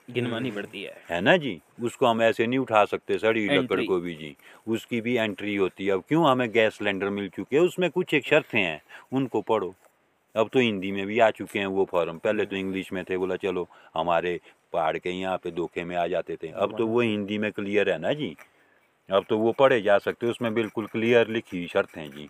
गिनवानी 0.09 0.51
पड़ती 0.51 0.83
है। 0.83 1.03
है 1.09 1.21
ना 1.21 1.37
जी? 1.37 1.61
उसको 1.81 2.05
हम 2.05 2.21
ऐसे 2.21 2.47
नहीं 2.47 2.59
उठा 2.59 2.85
सकते 2.85 3.17
सड़ी 3.17 3.49
लकड़ 3.49 3.81
को 3.81 3.99
भी 3.99 4.15
जी। 4.15 4.35
उसकी 4.67 5.01
भी 5.01 5.17
एंट्री 5.17 5.55
होती 5.55 5.85
है। 5.85 5.91
अब 5.91 6.03
क्यों 6.07 6.29
हमें 6.29 6.51
गैस 6.51 6.73
सिलेंडर 6.73 7.09
मिल 7.09 7.29
चुके 7.29 7.55
हैं? 7.55 7.63
उसमें 7.63 7.89
कुछ 7.89 8.13
एक 8.13 8.25
शर्तें 8.25 8.61
हैं। 8.61 8.81
उनको 9.13 9.41
पढ़ो। 9.41 9.75
अब 10.35 10.49
तो 10.53 10.59
हिंदी 10.59 10.91
में 10.91 11.05
भी 11.07 11.19
आ 11.19 11.29
चुके 11.31 11.59
हैं 11.59 11.65
वो 11.65 11.85
फॉर्म 11.91 12.17
पहले 12.17 12.45
तो 12.45 12.55
इंग्लिश 12.55 12.91
में 12.93 13.03
थे 13.09 13.17
बोला 13.17 13.35
चलो 13.35 13.67
हमारे 13.93 14.39
पहाड़ 14.73 14.97
के 14.97 15.09
यहाँ 15.09 15.37
पे 15.37 15.51
धोखे 15.51 15.83
में 15.83 15.95
आ 15.95 16.05
जाते 16.07 16.35
थे। 16.43 16.47
अब 16.47 16.77
तो 16.77 16.87
वो 16.87 17.01
हिंदी 17.01 17.37
में 17.37 17.51
क्लियर 17.51 17.89
है 17.89 17.97
ना 17.99 18.13
जी? 18.13 18.35
अब 19.09 19.25
तो 19.29 19.37
वो 19.37 19.51
पढ़े 19.51 19.81
जा 19.81 19.97
सकते 19.97 20.27
उसमें 20.27 20.53
बिल्कुल 20.53 20.85
क्लियर 20.87 21.27
लिखी 21.27 21.57
हुई 21.57 21.67
शर्त 21.67 21.97
हैं 21.97 22.09
जी 22.11 22.29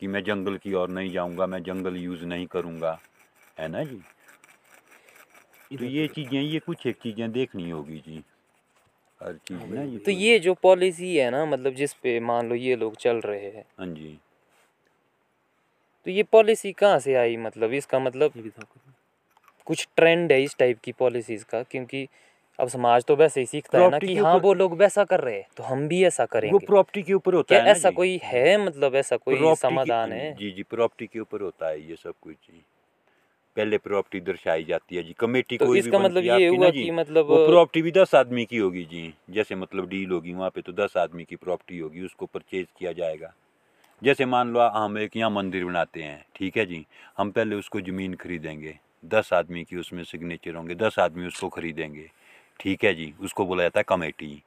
कि 0.00 0.06
मैं 0.06 0.22
जंगल 0.24 0.56
की 0.56 0.72
ओर 0.74 0.88
नहीं 0.88 1.12
जाऊँगा 1.12 1.46
मैं 1.46 1.62
जंगल 1.62 1.96
यूज़ 1.96 2.24
नहीं 2.24 2.46
करूँगा। 2.46 2.98
है 3.60 3.68
ना 3.68 3.84
जी? 3.84 4.00
तो 5.70 5.84
ये 5.84 6.06
चीज़ें 6.08 6.40
ये 6.40 6.58
कुछ 6.58 6.86
एक 6.86 6.96
चीज़ें 7.02 7.30
देखनी 7.32 7.70
होगी 7.70 7.98
जी 7.98 8.22
हर 9.20 9.36
चीज़ 9.48 9.74
ना 9.74 9.82
ये 9.82 9.98
तो 9.98 10.10
ये 10.10 10.38
जो 10.38 10.54
पॉलिसी 10.54 11.16
है 11.16 11.30
ना 11.30 11.44
मतलब 11.44 11.74
जिस 11.74 11.92
पे 11.94 12.18
मान 12.20 12.48
लो 12.48 12.54
ये 12.54 12.76
लोग 12.76 12.96
चल 12.96 13.20
रहे 13.20 13.50
हैं 13.50 13.64
हाँ 13.78 13.86
जी। 13.86 14.18
तो 16.06 16.10
ये 16.10 16.22
पॉलिसी 16.22 16.72
कहाँ 16.72 16.98
से 16.98 17.14
आई? 17.14 17.36
मतलब 17.36 17.72
इसका 17.72 17.98
मतलब। 17.98 18.32
कुछ। 19.66 19.86
ट्रेंड 19.96 20.32
है 20.32 20.42
इस 20.42 20.56
टाइप 20.58 20.78
की 20.84 20.92
पॉलिसीज़ 20.92 21.44
का 21.44 21.62
क्योंकि 21.62 22.06
अब 22.58 22.68
समाज 22.68 23.04
तो 23.04 23.16
वैसे 23.16 23.40
ही 23.40 23.46
सीखता 23.46 23.78
है 23.78 23.90
ना 23.90 23.98
कि 23.98 24.16
हाँ 24.16 24.36
वो 24.38 24.52
लोग 24.54 24.76
वैसा 24.78 25.04
कर 25.04 25.20
रहे 25.20 25.34
हैं 25.34 25.46
तो 25.56 25.62
हम 25.62 25.86
भी 25.88 26.04
ऐसा 26.04 26.24
करेंगे। 26.26 26.52
वो 26.52 26.58
प्रॉपर्टी 26.58 27.02
के 27.02 27.14
ऊपर 27.14 27.34
होता 27.34 27.54
है 27.54 27.70
ऐसा 27.70 27.90
कोई 27.90 28.20
है 28.24 28.56
मतलब 28.66 28.94
ऐसा 28.94 29.16
कोई 29.16 29.54
समाधान 29.54 30.12
है? 30.12 30.34
जी 30.34 30.50
जी 30.50 30.62
प्रॉपर्टी 30.62 31.06
के 31.06 31.20
ऊपर 31.20 31.40
होता 31.40 31.68
है 31.68 31.80
ये 31.88 31.96
सब 31.96 32.14
कुछ 32.20 32.34
जी। 32.34 32.64
पहले 33.56 33.78
प्रॉपर्टी 33.78 34.20
दर्शाई 34.20 34.64
जाती 34.64 34.96
है 34.96 35.02
जी 35.02 35.12
कमेटी 35.12 35.56
तो 35.58 35.66
कोई 35.66 35.78
इसका 35.78 35.98
भी 35.98 36.04
मतलब 36.04 36.24
ये 36.24 36.46
हुआ 36.46 36.70
कि 36.70 36.90
मतलब 36.90 37.26
वो 37.26 37.36
प्रॉपर्टी 37.46 37.82
भी 37.82 37.90
दस 37.92 38.14
आदमी 38.14 38.44
की 38.44 38.56
होगी 38.56 38.84
जी 38.84 39.12
जैसे 39.30 39.54
मतलब 39.54 39.88
डील 39.88 40.10
होगी 40.10 40.32
वहाँ 40.32 40.50
पे 40.50 40.60
तो 40.60 40.72
दस 40.72 40.96
आदमी 40.96 41.24
की 41.24 41.36
प्रॉपर्टी 41.36 41.78
होगी 41.78 42.04
उसको 42.04 42.26
परचेज 42.26 42.66
किया 42.78 42.92
जाएगा। 42.92 43.32
जैसे 44.04 44.24
मान 44.26 44.52
लो 44.52 44.60
हम 44.60 44.98
एक 44.98 45.16
यहाँ 45.16 45.30
मंदिर 45.30 45.64
बनाते 45.64 46.02
हैं, 46.02 46.24
ठीक 46.36 46.56
है 46.56 46.64
जी? 46.66 46.84
हम 47.18 47.30
पहले 47.30 47.56
उसको 47.56 47.80
ज़मीन 47.80 48.14
खरीदेंगे। 48.14 48.78
दस 49.04 49.32
आदमी 49.32 49.62
की 49.64 49.76
उसमें 49.76 50.02
सिग्नेचर 50.04 50.54
होंगे, 50.54 50.74
दस 50.74 50.98
आदमी 50.98 51.26
उसको 51.26 51.48
खरीदेंगे, 51.48 52.10
ठीक 52.60 52.84
है 52.84 52.94
जी? 52.94 53.12
उसको 53.20 53.46
बोला 53.46 53.62
जाता 53.62 53.80
है 53.80 53.84
कमेटी, 53.88 54.42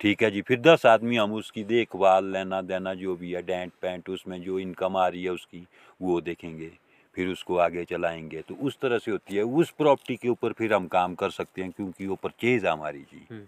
ठीक 0.00 0.22
है 0.22 0.30
जी? 0.30 0.42
फिर 0.42 0.60
दस 0.60 0.84
आदमी 0.86 1.16
हम 1.16 1.32
उसकी 1.32 1.64
देखभाल 1.64 2.24
लेना 2.24 2.60
देना 2.62 2.94
जो 2.94 3.14
भी 3.16 3.32
है 3.32 3.42
डेंट 3.42 3.72
पेंट 3.82 4.08
उसमें 4.10 4.40
जो 4.42 4.58
इनकम 4.58 4.96
आ 4.96 5.06
रही 5.08 5.24
है 5.24 5.30
उसकी, 5.30 5.66
वो 6.02 6.20
देखेंगे, 6.20 6.70
फिर 7.16 7.28
उसको 7.28 7.56
आगे 7.56 7.84
चलाएँगे। 7.84 8.42
तो 8.42 8.54
उस 8.54 8.78
तरह 8.78 8.98
से 8.98 9.10
होती 9.10 9.36
है। 9.36 9.42
उस 9.42 9.70
प्रॉपर्टी 9.70 10.16
के 10.16 10.28
ऊपर 10.28 10.52
फिर 10.52 10.74
हम 10.74 10.86
काम 10.88 11.14
कर 11.14 11.30
सकते 11.30 11.62
हैं, 11.62 11.70
क्योंकि 11.70 12.06
वो 12.06 12.14
परचेज 12.14 12.66
है 12.66 12.72
हमारी 12.72 13.00
जी। 13.02 13.46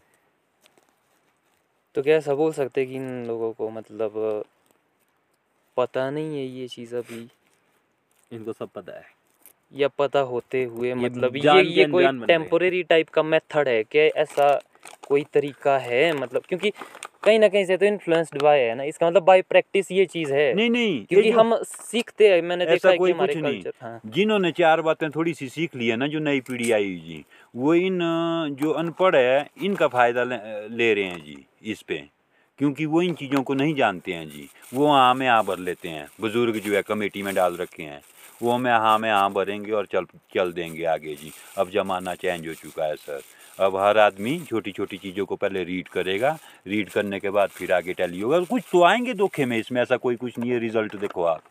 तो 1.95 2.03
क्या 2.03 2.17
ऐसा 2.17 2.35
बोल 2.35 2.53
सकते 2.53 2.87
कि 2.87 2.97
इन 2.97 3.27
लोगों 3.27 3.53
को 3.53 3.71
मतलब 3.71 4.45
पता 5.81 6.11
नहीं 6.11 6.39
है 6.39 6.47
ये 6.47 6.69
चीज़ 6.69 6.97
अभी। 6.97 7.27
इनको 8.31 8.53
सब 8.53 8.69
पता 8.75 8.99
है। 8.99 9.05
या 9.73 9.89
पता 9.99 10.21
होते 10.29 10.63
हुए 10.65 10.95
मतलब 10.95 11.37
ये 11.37 11.63
ये 11.63 11.85
कोई 11.85 12.07
टेम्पोरेरी 12.27 12.83
टाइप 12.83 13.09
का 13.09 13.23
मेथड 13.23 13.69
है 13.69 13.83
कि 13.85 13.99
ऐसा 13.99 14.49
कोई 15.09 15.25
तरीका 15.35 15.77
है? 15.79 16.13
मतलब 16.13 16.43
क्योंकि 16.49 16.71
कहीं 17.25 17.39
ना 17.39 17.49
कहीं 17.49 17.65
से 17.65 17.77
तो 17.77 17.87
इन्फ्लुएंस्ड 17.87 18.43
बाय 18.43 18.61
है 18.61 18.75
ना 18.75 18.83
इसका 18.83 19.09
मतलब 19.11 19.23
बाय 19.23 19.43
प्रैक्टिस 19.43 19.91
ये 19.93 20.07
चीज़ 20.07 20.33
है। 20.33 20.53
नहीं 20.55 20.71
नहीं 20.71 21.05
क्योंकि 21.07 21.31
हम 21.31 21.55
सीखते 21.63 22.29
हैं 22.29 22.41
मैंने 22.43 22.67
देखा 22.67 22.89
है 22.89 22.95
कि 22.95 22.99
कोई 22.99 23.13
हमारे 23.13 23.35
कुछ 23.35 23.43
नहीं। 23.43 23.63
हाँ। 23.83 24.01
जिन्होंने 24.07 24.53
चार 24.53 24.83
बातें 24.83 25.09
थोड़ी 25.11 25.35
सी 25.35 25.49
सीख 25.49 25.77
ली 25.77 25.89
है 25.89 25.97
ना 25.97 26.07
जो 26.07 26.19
नई 26.19 26.41
पीढ़ी 26.41 26.71
आई 26.73 26.85
हुई 26.85 27.01
जी 27.01 27.25
वो 27.57 27.75
इन 27.75 27.99
जो 28.61 28.71
अनपढ़ 28.73 29.17
है 29.17 29.49
इनका 29.63 29.89
फ़ायदा 29.89 30.25
ले, 30.25 30.37
ले 30.69 30.95
रहे 30.95 31.05
हैं 31.05 31.25
जी 31.25 31.37
इस 31.73 31.83
पे। 31.83 32.03
क्योंकि 32.61 32.87
वो 32.87 33.03
इन 33.03 33.15
चीज़ों 33.15 33.43
को 33.43 33.55
नहीं 33.55 33.75
जानते 33.75 34.13
हैं 34.13 34.31
जी। 34.31 34.49
वो 34.75 34.87
हाँ 34.87 35.15
में 35.15 35.29
हाँ 35.29 35.45
भर 35.45 35.59
लेते 35.59 35.89
हैं। 35.89 36.09
बुज़ुर्ग 36.21 36.59
जो 36.59 36.75
है, 36.77 36.83
कमेटी 36.83 37.23
में 37.23 37.35
डाल 37.35 37.57
रखे 37.57 37.83
हैं। 37.83 38.01
वो 38.43 38.53
हमें 38.53 38.73
हाँ 38.73 38.99
में 38.99 39.11
हाँ 39.11 39.33
भरेंगे 39.33 39.73
और 39.73 39.87
चल 39.87 40.05
चल 40.05 40.53
देंगे 40.53 40.85
आगे 40.85 41.15
जी। 41.15 41.33
अब 41.59 41.71
ज़माना 41.71 42.15
चेंज 42.15 42.49
हो 42.49 42.55
चुका 42.55 42.85
है, 42.85 42.97
सर। 42.97 43.21
अब 43.59 43.77
हर 43.77 43.99
आदमी 43.99 44.41
छोटी 44.41 44.73
छोटी 44.73 44.97
चीज़ों 44.97 45.27
को 45.27 45.37
पहले 45.37 45.65
रीड 45.65 45.89
करेगा। 45.89 46.39
रीड 46.67 46.91
करने 46.91 47.21
के 47.21 47.31
बाद 47.31 47.49
फिर 47.49 47.73
आगे 47.73 47.93
टैली 47.93 48.21
होगा। 48.21 48.41
कुछ 48.41 48.63
तो 48.73 48.83
आएँगे 48.83 49.15
धोखे 49.15 49.45
में, 49.45 49.59
इसमें 49.59 49.83
ऐसा 49.83 49.97
कोई 49.97 50.17
कुछ 50.17 50.39
नहीं 50.39 50.51
है। 50.51 50.59
रिज़ल्ट 50.59 50.97
देखो 50.97 51.25
आप। 51.25 51.43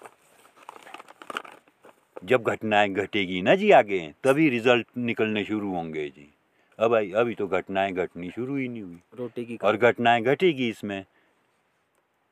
जब 2.26 2.44
घटनाएँ 2.44 2.90
घटेगी 2.90 3.42
ना 3.42 3.56
जी 3.56 3.72
आगे, 3.72 4.14
तभी 4.24 4.50
रिज़ल्ट 4.50 4.88
निकलने 4.98 5.44
शुरू 5.44 5.72
होंगे 5.72 6.10
जी। 6.10 6.34
अब 6.80 6.94
आई 6.96 7.12
अभी 7.12 7.34
तो 7.36 7.48
घटनाएँ 7.48 7.92
घटनी 7.94 8.30
शुरू 8.30 8.56
ही 8.56 8.68
नहीं 8.68 8.82
हुई। 8.82 9.00
रोटी 9.18 9.46
की 9.46 9.58
और 9.64 9.78
घटनाएँ 9.78 10.22
घटेगी 10.24 10.70
इसमें। 10.70 11.04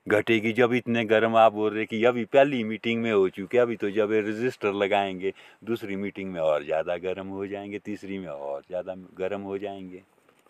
घटेगी 0.08 0.52
जब 0.54 0.74
इतने 0.74 1.04
गर्म 1.06 1.36
आप 1.36 1.54
बोल 1.54 1.74
रहे 1.74 1.86
कि 1.86 2.04
अभी 2.06 2.24
पहली 2.26 2.64
मीटिंग 2.64 3.02
में 3.02 3.12
हो 3.12 3.28
चुके 3.30 3.58
अभी 3.58 3.76
तो 3.76 3.90
जब 3.92 4.12
रजिस्टर 4.14 4.74
लगाएँगे 4.74 5.34
दूसरी 5.64 5.96
मीटिंग 5.96 6.32
में 6.34 6.40
और 6.42 6.64
ज़्यादा 6.64 6.96
गर्म 7.00 7.28
हो 7.30 7.48
जाएँगे 7.48 7.80
तीसरी 7.86 8.18
में 8.18 8.28
और 8.28 8.62
ज़्यादा 8.62 8.96
गर्म 9.18 9.42
हो 9.42 9.58
जाएँगे। 9.58 10.02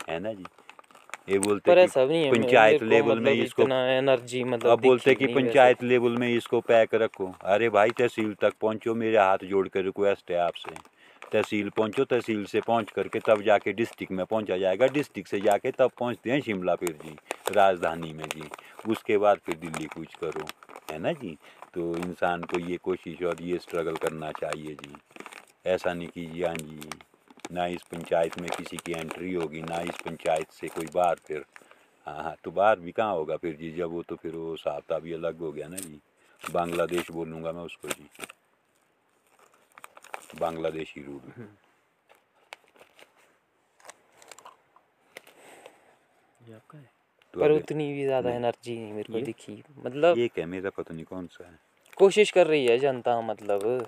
है 0.09 0.19
ना 0.19 0.33
जी? 0.33 0.45
ये 1.29 1.39
बोलते 1.39 1.71
पर 1.71 1.77
ऐसा 1.77 2.03
नहीं 2.05 2.23
है 2.23 2.31
पंचायत 2.31 2.83
लेवल 2.83 3.19
में 3.19 3.31
मतलब 3.31 3.45
इसको 3.45 3.63
एनर्जी 3.63 4.43
मतलब 4.43 4.71
अब 4.71 4.81
बोलते 4.81 5.15
कि 5.15 5.27
पंचायत 5.27 5.83
लेवल 5.83 6.17
में 6.17 6.27
इसको 6.27 6.59
पैक 6.61 6.93
रखो। 6.95 7.33
अरे 7.45 7.69
भाई 7.69 7.89
तहसील 7.97 8.33
तक 8.41 8.53
पहुंचो 8.61 8.95
मेरे 8.95 9.17
हाथ 9.17 9.45
जोड़ 9.45 9.67
कर 9.67 9.83
रिक्वेस्ट 9.83 10.31
है 10.31 10.37
आपसे। 10.39 10.75
तहसील 11.33 11.69
पहुंचो, 11.69 12.03
तहसील 12.05 12.45
से 12.45 12.61
पहुँच 12.61 12.91
करके 12.91 13.19
तब 13.19 13.41
जाके 13.41 13.73
डिस्ट्रिक्ट 13.73 14.11
में 14.11 14.25
पहुँचा 14.25 14.57
जाएगा। 14.57 14.87
डिस्ट्रिक्ट 14.87 15.29
से 15.29 15.39
जाके 15.41 15.71
तब 15.71 15.91
पहुँचते 15.99 16.31
हैं 16.31 16.41
शिमला 16.41 16.75
फिर 16.75 16.91
जी, 17.03 17.15
राजधानी 17.51 18.13
में 18.13 18.23
जी। 18.23 18.43
उसके 18.91 19.17
बाद 19.17 19.37
फिर 19.37 19.55
दिल्ली 19.55 19.85
कूच 19.85 20.13
करो, 20.13 20.45
है 20.91 20.99
ना 20.99 21.11
जी? 21.11 21.37
तो 21.73 21.95
इंसान 21.97 22.43
को 22.43 22.59
ये 22.59 22.77
कोशिश 22.77 23.21
और 23.23 23.41
ये 23.41 23.57
स्ट्रगल 23.57 23.95
करना 23.95 24.31
चाहिए 24.31 24.73
जी। 24.73 24.95
ऐसा 25.65 25.93
नहीं 25.93 26.07
कीजिए 26.07 26.45
हाँ 26.47 26.55
जी, 26.55 26.89
ना 27.51 27.65
इस 27.65 27.81
पंचायत 27.81 28.39
में 28.39 28.49
किसी 28.51 28.77
की 28.77 28.93
एंट्री 28.93 29.33
होगी, 29.33 29.61
ना 29.61 29.81
इस 29.81 30.01
पंचायत 30.05 30.51
से 30.51 30.67
कोई 30.67 30.87
बाहर 30.93 31.15
फिर। 31.25 31.45
हाँ 32.07 32.23
हाँ 32.23 32.35
तो 32.43 32.51
बाहर 32.51 32.79
भी 32.79 32.91
कहाँ 32.91 33.13
होगा 33.13 33.35
फिर 33.37 33.55
जी? 33.55 33.71
जब 33.71 33.91
वो 33.91 34.03
तो 34.03 34.15
फिर 34.15 34.31
वो 34.31 34.55
साहब 34.55 34.99
भी 35.03 35.13
अलग 35.13 35.39
हो 35.39 35.51
गया 35.51 35.67
ना 35.67 35.77
जी। 35.77 35.99
बांग्लादेश 36.53 37.11
बोलूँगा 37.11 37.51
मैं 37.51 37.63
उसको 37.63 37.87
जी। 37.87 38.09
बांग्लादेशी 40.35 41.03
रूल। 41.03 41.21
ये 46.41 46.53
आपका 46.55 46.77
है? 46.77 46.89
तो 47.33 47.39
पर 47.39 47.51
उतनी 47.51 47.91
भी 47.93 48.03
ज़्यादा 48.05 48.31
एनर्जी 48.31 48.77
नहीं 48.79 48.93
मेरे 48.93 49.13
को 49.13 49.19
दिखी। 49.25 49.63
मतलब 49.85 50.17
ये 50.17 50.27
क्या 50.27 50.45
मेरा 50.47 50.69
पता 50.77 50.93
नहीं 50.93 51.05
कौन 51.05 51.27
सा 51.27 51.47
है। 51.47 51.59
कोशिश 51.97 52.31
कर 52.31 52.47
रही 52.47 52.65
है 52.65 52.77
जनता 52.79 53.19
मतलब। 53.21 53.87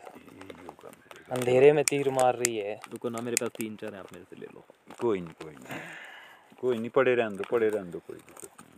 अंधेरे 1.31 1.71
में 1.73 1.83
तीर 1.83 2.09
मार 2.09 2.35
रही 2.35 2.57
है। 2.57 2.79
रुको 2.91 3.09
ना 3.09 3.21
मेरे 3.21 3.35
पास 3.35 3.49
तीन 3.57 3.75
चार 3.75 3.93
है 3.93 3.99
आप 3.99 4.13
मेरे 4.13 4.25
से 4.29 4.35
ले 4.35 4.45
लो। 4.53 4.63
कोई 5.01 5.19
नहीं 5.21 5.33
कोई 5.43 5.53
नहीं। 5.53 5.79
कोई 6.61 6.77
नहीं 6.77 6.89
पड़े 6.89 7.13
रहने 7.15 7.37
दो 7.37 7.43
पड़े 7.51 7.69
रहने 7.69 7.91
दो 7.91 7.99
कोई 8.07 8.17
दिक्कत 8.17 8.61
नहीं। 8.61 8.69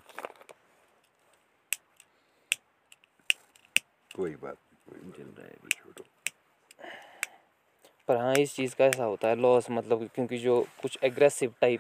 कोई 4.11 4.35
बात 4.35 4.57
नहीं 4.57 4.77
कोई 4.87 4.99
बात 5.01 5.17
चल 5.17 5.23
रहा 5.23 5.45
है 5.45 5.53
नहीं, 5.53 5.69
छोड़ो 5.71 6.03
पर 8.11 8.17
हाँ 8.17 8.33
इस 8.35 8.55
चीज़ 8.55 8.75
का 8.75 8.85
ऐसा 8.85 9.03
होता 9.03 9.27
है 9.27 9.35
लॉस 9.35 9.69
मतलब 9.71 10.09
क्योंकि 10.15 10.37
जो 10.37 10.65
कुछ 10.81 10.97
एग्रेसिव 11.03 11.53
टाइप 11.61 11.79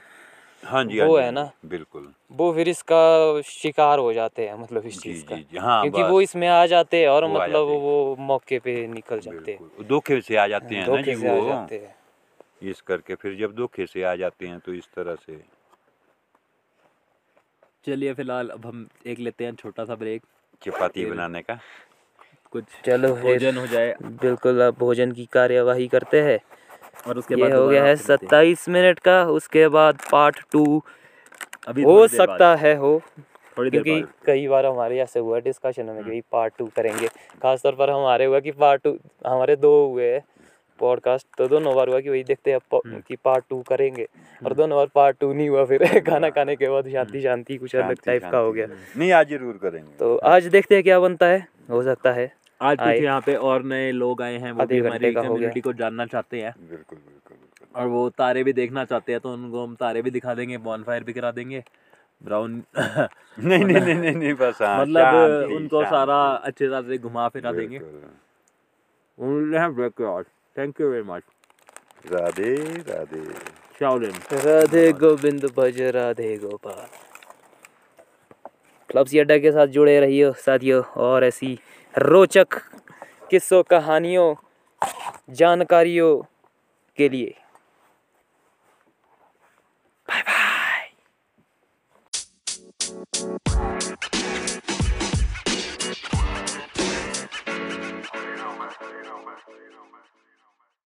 हाँ 0.63 0.83
जी 0.83 0.99
वो 0.99 1.03
हाँ 1.03 1.09
जी, 1.09 1.15
है 1.17 1.23
हाँ 1.23 1.31
ना। 1.31 1.51
बिल्कुल। 1.65 2.13
वो 2.31 2.53
फिर 2.53 2.69
इसका 2.69 3.41
शिकार 3.41 3.99
हो 3.99 4.13
जाते 4.13 4.47
हैं 4.47 4.53
मतलब 4.55 4.85
इस 4.85 4.99
चीज़ 5.01 5.25
का। 5.25 5.35
जी 5.35 5.41
जी 5.51 5.57
हाँ 5.57 5.81
क्योंकि 5.81 6.03
वो 6.03 6.21
इसमें 6.21 6.47
आ 6.47 6.65
जाते 6.65 7.01
हैं 7.01 7.07
और 7.07 7.25
वो 7.25 7.35
मतलब 7.35 7.65
जाते 7.67 7.77
वो 7.77 8.15
मौके 8.19 8.59
पे 8.59 8.87
निकल 8.87 9.19
जाते 9.19 9.51
हैं। 9.51 9.87
धोखे 9.87 10.21
से 10.21 10.35
आ 10.35 10.47
जाते 10.47 10.75
हैं 10.75 10.87
ना 10.87 10.97
धोखे 10.97 11.15
जी 11.15 11.21
से 11.21 11.27
आ 11.27 11.39
वो। 11.39 11.47
जाते 11.47 11.77
हैं। 11.77 11.95
इस 12.63 12.81
करके 12.81 13.15
फिर 13.15 13.35
जब 13.35 13.55
धोखे 13.55 13.85
से 13.85 14.03
आ 14.03 14.15
जाते 14.15 14.47
हैं 14.47 14.59
तो 14.59 14.73
इस 14.73 14.87
तरह 14.95 15.15
से। 15.15 15.41
चलिए 17.85 18.13
फ़िलहाल 18.13 18.49
अब 18.49 18.65
हम 18.65 18.87
एक 19.05 19.19
लेते 19.19 19.45
हैं 19.45 19.55
छोटा 19.55 19.85
सा 19.85 19.95
ब्रेक 19.95 20.21
चपाती 20.61 21.05
बनाने 21.05 21.41
का। 21.41 21.59
कुछ 22.53 22.63
चलो 22.85 23.13
भोजन 23.15 23.57
हो 23.57 23.65
जाए। 23.67 23.93
बिल्कुल 24.21 24.61
अब 24.61 24.75
भोजन 24.79 25.11
की 25.11 25.25
कार्यवाही 25.33 25.87
करते 25.87 26.21
हैं। 26.21 26.39
और 27.07 27.17
उसके 27.17 27.35
ये 27.35 27.41
बाद 27.41 27.53
हो 27.53 27.67
गया 27.67 27.83
है 27.83 27.95
सत्ताईस 27.95 28.67
मिनट 28.69 28.99
का 28.99 29.23
उसके 29.31 29.67
बाद 29.67 29.99
पार्ट 30.11 30.41
टू 30.51 30.81
अभी 31.67 31.83
हो 31.83 32.07
सकता 32.07 32.55
है 32.55 32.75
हो 32.75 33.01
थोड़ी 33.57 33.69
क्योंकि 33.69 34.01
कई 34.25 34.47
बार 34.47 34.65
हमारे 34.65 34.99
ऐसे 34.99 35.19
हुआ 35.19 35.39
डिस्कशन 35.39 35.85
में 35.85 36.03
कि 36.03 36.21
पार्ट 36.31 36.53
टू 36.57 36.65
करेंगे। 36.75 37.07
खासतौर 37.43 37.75
पर 37.75 37.89
हमारे 37.89 38.25
हुआ 38.25 38.39
कि 38.39 38.51
पार्ट 38.51 38.83
टू 38.83 38.97
हमारे 39.27 39.55
दो 39.55 39.73
हुए 39.85 40.17
पॉडकास्ट 40.79 41.27
तो 41.37 41.47
दोनों 41.47 41.75
बार 41.75 41.89
हुआ 41.89 41.99
कि 41.99 42.09
वही 42.09 42.23
देखते 42.23 42.51
हैं 42.51 42.59
हम्म। 42.75 42.99
कि 43.07 43.15
पार्ट 43.15 43.45
टू 43.49 43.61
करेंगे। 43.61 44.07
और 44.41 44.53
दोनों 44.53 44.77
बार 44.77 44.87
पार्ट 44.95 45.17
टू 45.19 45.31
नहीं 45.33 45.49
हुआ 45.49 45.65
फिर 45.65 45.83
खाना 46.09 46.29
खाने 46.29 46.55
के 46.55 46.69
बाद 46.69 46.89
शांति 46.89 47.21
शांति 47.21 47.57
कुछ 47.57 47.75
अलग 47.75 47.97
टाइप 48.05 48.29
का 48.31 48.37
हो 48.37 48.51
गया। 48.51 48.67
नहीं 48.97 49.11
आज 49.11 49.29
ज़रूर 49.29 49.59
करेंगे। 49.61 49.97
तो 49.99 50.15
आज 50.17 50.47
देखते 50.47 50.75
हैं 50.75 50.83
क्या 50.83 50.99
बनता 50.99 51.25
है। 51.25 51.47
हो 51.69 51.83
सकता 51.83 52.11
है। 52.11 52.40
आज 52.61 52.77
कुछ। 52.79 53.01
यहाँ 53.03 53.21
पे 53.25 53.35
और 53.35 53.63
नए 53.63 53.91
लोग 53.91 54.21
आए 54.21 54.37
हैं 54.37 54.51
वो 54.51 54.65
भी 54.65 54.79
हमारी। 54.79 55.13
कम्युनिटी 55.13 55.61
को 55.61 55.73
जानना 55.73 56.05
चाहते 56.05 56.41
हैं। 56.41 56.53
बिल्कुल 56.69 56.97
बिल्कुल 56.97 57.79
और 57.81 57.87
वो 57.87 58.09
तारे 58.17 58.43
भी 58.43 58.53
देखना 58.53 58.83
चाहते 58.85 59.11
हैं 59.11 59.21
तो 59.21 59.33
उनको 59.33 59.63
हम 59.63 59.75
तारे 59.75 60.01
भी 60.01 60.11
दिखा 60.11 60.33
देंगे 60.33 60.57
बॉनफायर 60.57 61.03
भी 61.03 61.13
करा 61.13 61.31
देंगे। 61.31 61.63
ब्राउन 62.21 62.61
नहीं 62.77 63.63
नहीं 63.65 63.81
नहीं 63.81 63.95
नहीं 63.95 64.15
नहीं 64.15 64.33
बस 64.33 64.61
हाँ, 64.61 64.81
मतलब 64.81 65.51
उनको 65.51 65.83
सारा 65.85 66.17
अच्छे 66.49 66.67
से 66.81 66.97
घुमा 66.97 67.27
फिरा 67.27 67.51
देंगे। 67.51 67.79
Thank 70.55 70.81
you 70.81 70.89
very 70.89 71.03
much 71.03 71.23
Radhe 72.11 72.53
Radhe. 72.89 73.23
Shaolin 73.79 74.13
Radhe 74.45 74.91
Govind 74.93 75.45
भज 75.57 75.81
राधे 75.95 76.35
गोपाल। 76.37 76.85
क्लब्स 78.89 79.15
अड्डा 79.15 79.37
के 79.37 79.51
साथ 79.51 79.67
जुड़े 79.75 79.99
रहिए 79.99 80.31
साथियों 80.37 80.83
और 81.03 81.23
ऐसी 81.23 81.57
रोचक 81.97 82.47
किस्सों 83.29 83.63
कहानियों 83.63 84.35
जानकारियों 85.29 86.21
के 86.97 87.09
लिए। 87.09 87.33